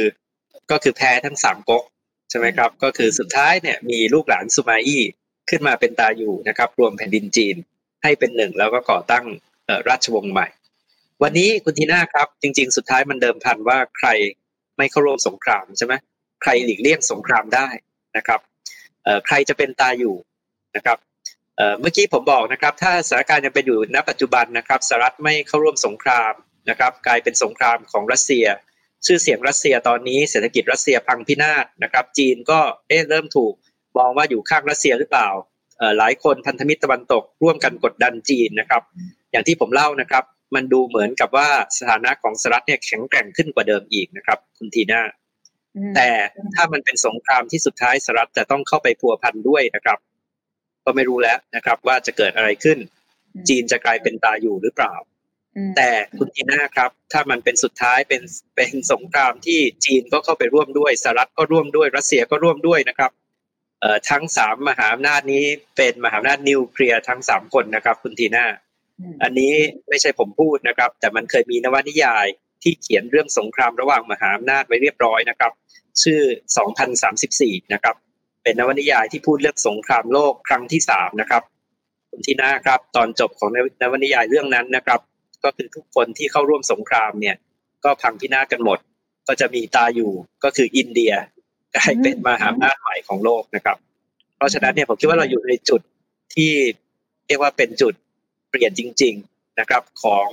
[0.71, 1.83] ก็คือแพ้ทั้งสามก๊ก
[2.31, 5.03] ใช่ไหมครับ ก็คือสุดท้ายเนี่ยมีลูกหลานสุมาอี้
[5.49, 7.55] ขึ้นมาเป็นตาอยู่นะครับ รวมแผ่นดินจีน
[8.03, 9.25] ให้เป็นหนึ่งแล้วก็ก่อตั้ง
[9.89, 10.47] ราชวงศ์ใหม่
[11.23, 14.07] วันนี้คุณทีน่าครับ จริง ๆ สุดท้ายมันเดิมพันว่าใคร
[14.77, 15.93] ไม่เข้าร่วมสงครามใช่ไหม
[16.41, 17.67] ใครหลีกเลี่ยงสงครามได้
[18.17, 18.39] นะครับ
[19.27, 20.15] ใครจะเป็นตาอยู่
[20.75, 20.97] นะครับ
[21.79, 26.33] เมื่อกี้ผมบอกนะครับ ถ้าสถานการณ์ยังเป็นอยู่ณปัจจุบันนะครับสหรัฐไม่เข้าร่วมสงคราม
[26.69, 28.45] นะครับ กลายเป็นสงครามของรัสเซีย
[29.05, 33.53] ชื่อเสียงรัสเซียตอนนี้เศรษฐกิจรัสเซียพังพินาศนะครับ จีนก็เอ๊ะเริ่มถูก
[33.97, 35.29] มองว่าอยู่ข้างรัสเซียหรือเปล่า
[35.97, 38.81] หลายคนพันธมิตรตะวันตกร่วมกันกดดันจีนนะครับ
[39.31, 40.23] อย่างที่ผมเล่านะครับ
[40.55, 45.01] มันดูเหมือนกับว่าสถานะของสหรัฐเนี่ยแข็งแกร่งขึ้นกว่าเดิมอีกนะครับ คุณทีน่า
[45.95, 46.09] แต่
[46.55, 49.97] ถ้ามันเป็นสงครามที่สุดท้ายสหรัฐจะต้องเข้าไปพัวพันด้วยนะครับ
[50.85, 52.77] ก็ไม่รู้แล้วนะครับ ว่าจะเกิดอะไรขึ้น
[53.47, 54.93] จีนจะกลายเป็นตาอยู่หรือเปล่า
[55.77, 58.21] แต่คุณทีน่าครับ ถ้ามันเป็นสุดท้ายเป็น
[58.55, 63.11] เป็นสงครามที่จีนก็เข้าไปร่วมด้วยสหรัฐก็ร่วมด้วยรัสเซียก็ร่วมด้วยนะครับ
[63.81, 65.43] เอ่อทั้งสามมหาอำนาจนี้
[65.77, 68.45] เป็นมหาอำนาจนิวเคลียร์ทั้งสามคนนะครับ คุณทีน่า
[69.23, 69.53] อันนี้
[69.89, 72.25] ไม่ใช่ผมพูดนะครับ แต่มันเคยมีนวนิยาย
[72.63, 75.51] ที่เขียนเรื่องสงครามระหว่างมหาอำนาจไว้เรียบร้อยนะครับ
[76.03, 76.21] ชื่อ
[76.99, 77.95] 2034 นะครับ
[78.43, 81.43] เป็นนวนิยายที่พูดเรื่องสงครามโลกครั้งที่สามนะครับ
[82.09, 83.49] คุณทีน่าครับ ตอนจบของ
[83.81, 84.99] นวนิยายเรื่องนั้นนะครับ
[85.43, 87.35] ก็คือทุกคนที่เข้าร่วมสงครามเนี่ย
[87.83, 88.79] ก็พังพินาศกันหมด
[89.27, 90.11] ก็จะมีตาอยู่
[90.43, 91.13] ก็คืออินเดีย
[91.75, 93.77] กลายเป็นมหาอำนาจใหม่ของโลกนะครับ
[94.37, 95.81] เพราะฉะนั้นเนี่ยผมคิดว่าเราอยู่ในจุด
[96.35, 96.51] ที่
[97.27, 97.93] เรียกว่าเป็นจุด
[98.49, 100.27] เปลี่ยนจริง ๆนะครับของ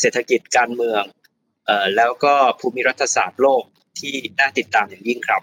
[0.00, 1.02] เศรษฐกิจการเมือง
[1.96, 3.62] แล้วก็ภูมิรัฐศาสตร์โลก
[4.00, 5.42] ที่น่าติดตามอย่างยิ่งครับ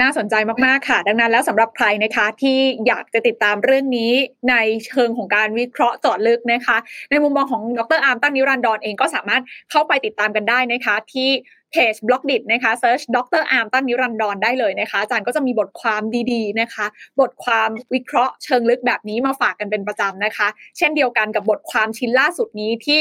[0.00, 0.34] น่าสนใจ
[0.64, 4.12] มาก ๆ ค่ะ ดังนั้นแล้วสำหรับใครนะคะที่อยากจะติดตามเรื่องนี้
[4.50, 4.54] ใน
[4.86, 6.76] เชิงของการวิเคราะห์เจาะลึกนะคะ
[7.10, 11.30] ในมุมมองของดร.อาร์มตั้งนิรันดรเองก็สามารถเข้าไปติดตามกันได้นะคะ ที่
[11.74, 16.02] เพจ Blockdit นะคะ search ดร.อาร์มตั้งนิรันดรได้เลยนะคะอาจารย์ก็จะมีบทความ
[16.32, 16.86] ดีๆนะคะ
[17.20, 20.48] บทความวิเคราะห์เชิงลึกแบบนี้มาฝากกันเป็นประจำนะคะ
[20.78, 23.00] เช่นเดียวกันกับบทความชิ้นล่าสุดนี้ที่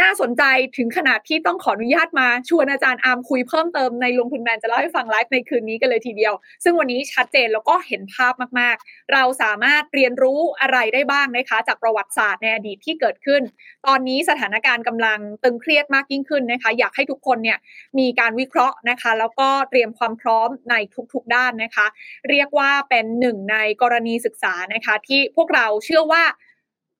[0.00, 0.42] น่าสนใจ
[0.76, 13.42] ถึงขนาดที่ต้องขออนุญาตมาชวนอาจารย์อาร์มคุยเพิ่มเติมในลงทุนแมนจะเล่าให้ฟังไลฟ์ในคืนนี้กันเลยทีเดียว ซึ่งวันนี้ชัดเจนแล้วก็เห็นภาพมากๆ เราสามารถเรียนรู้อะไรได้บ้างนะคะ จากประวัติศาสตร์ในอดีตที่เกิดขึ้น
[13.86, 17.58] ตอนนี้สถานการณ์กำลังตึงเครียดมากยิ่งขึ้นนะคะ อยากให้ทุกคนเนี่ย
[17.98, 20.74] มีการวิเคราะห์นะคะ แล้วก็เตรียมความพร้อมใน
[21.12, 21.86] ทุกๆด้านนะคะ
[22.30, 26.22] เรียกว่าเป็นหนึ่งในกรณีศึกษานะคะ ที่พวกเราเชื่อว่า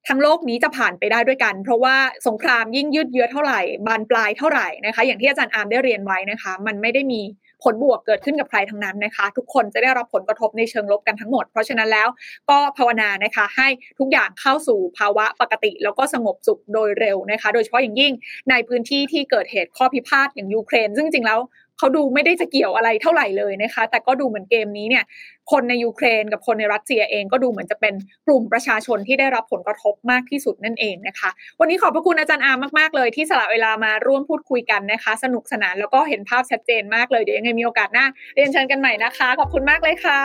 [0.09, 1.97] ทั้งโลกนี้จะผ่านไปได้ด้วยกัน เพราะว่า
[2.27, 7.21] สงครามยิ่งยืดเยื้อเท่าไหร่บานปลายเท่าไหร่นะคะ อย่างที่อาจารย์อาร์มได้เรียนไว้นะคะ มันไม่ได้มี
[7.65, 12.09] ผลบวกเกิดขึ้นกับใครทั้งนั้นนะคะ ทุกคนจะได้รับผลกระทบในเชิงลบกันทั้งหมด เพราะฉะนั้นแล้ว
[12.51, 18.13] ก็ภาวนานะคะให้ทุกอย่างเข้าสู่ภาวะปกติ แล้วก็สงบสุขโดยเร็วนะคะ โดยเฉพาะอย่างยิ่ง
[18.51, 21.41] ในพื้นที่ที่เกิดเหตุข้อพิพาทอย่างยูเครน ซึ่งจริงแล้ว
[21.79, 25.05] เขาดูไม่ได้จะเกี่ยวอะไรเท่าไหร่เลยนะคะ แต่ก็ดูเหมือนเกมนี้เนี่ย
[25.51, 27.95] คนในยูเครนกับคนในรัสเซียเองก็ดูเหมือนจะเป็น
[28.27, 40.21] กลุ่มประชาชนที่ได้รับผลกระทบมากที่สุดนั่นเองนะคะ วันนี้ขอบพระคุณอาจารย์อาร์มมากๆเลย ที่สละเวลามาร่วมพูดคุยกันนะคะ สนุกสนานแล้วก็เห็นภาพชัดเจนมากเลยเดี๋ยวยังไงมีโอกาสหน้าเรียนเชิญกันใหม่นะคะ ขอบคุณมากเลยค่ะ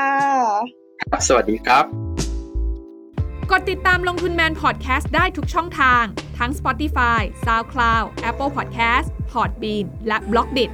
[1.28, 1.86] สวัสดีครับ
[3.52, 6.04] กดติดตามลงทุนแมนพอดแคสต์ได้ทุกช่องทาง
[6.38, 10.72] ทั้ง Spotify, SoundCloud, Apple Podcast, Podbean และ b l o k d i t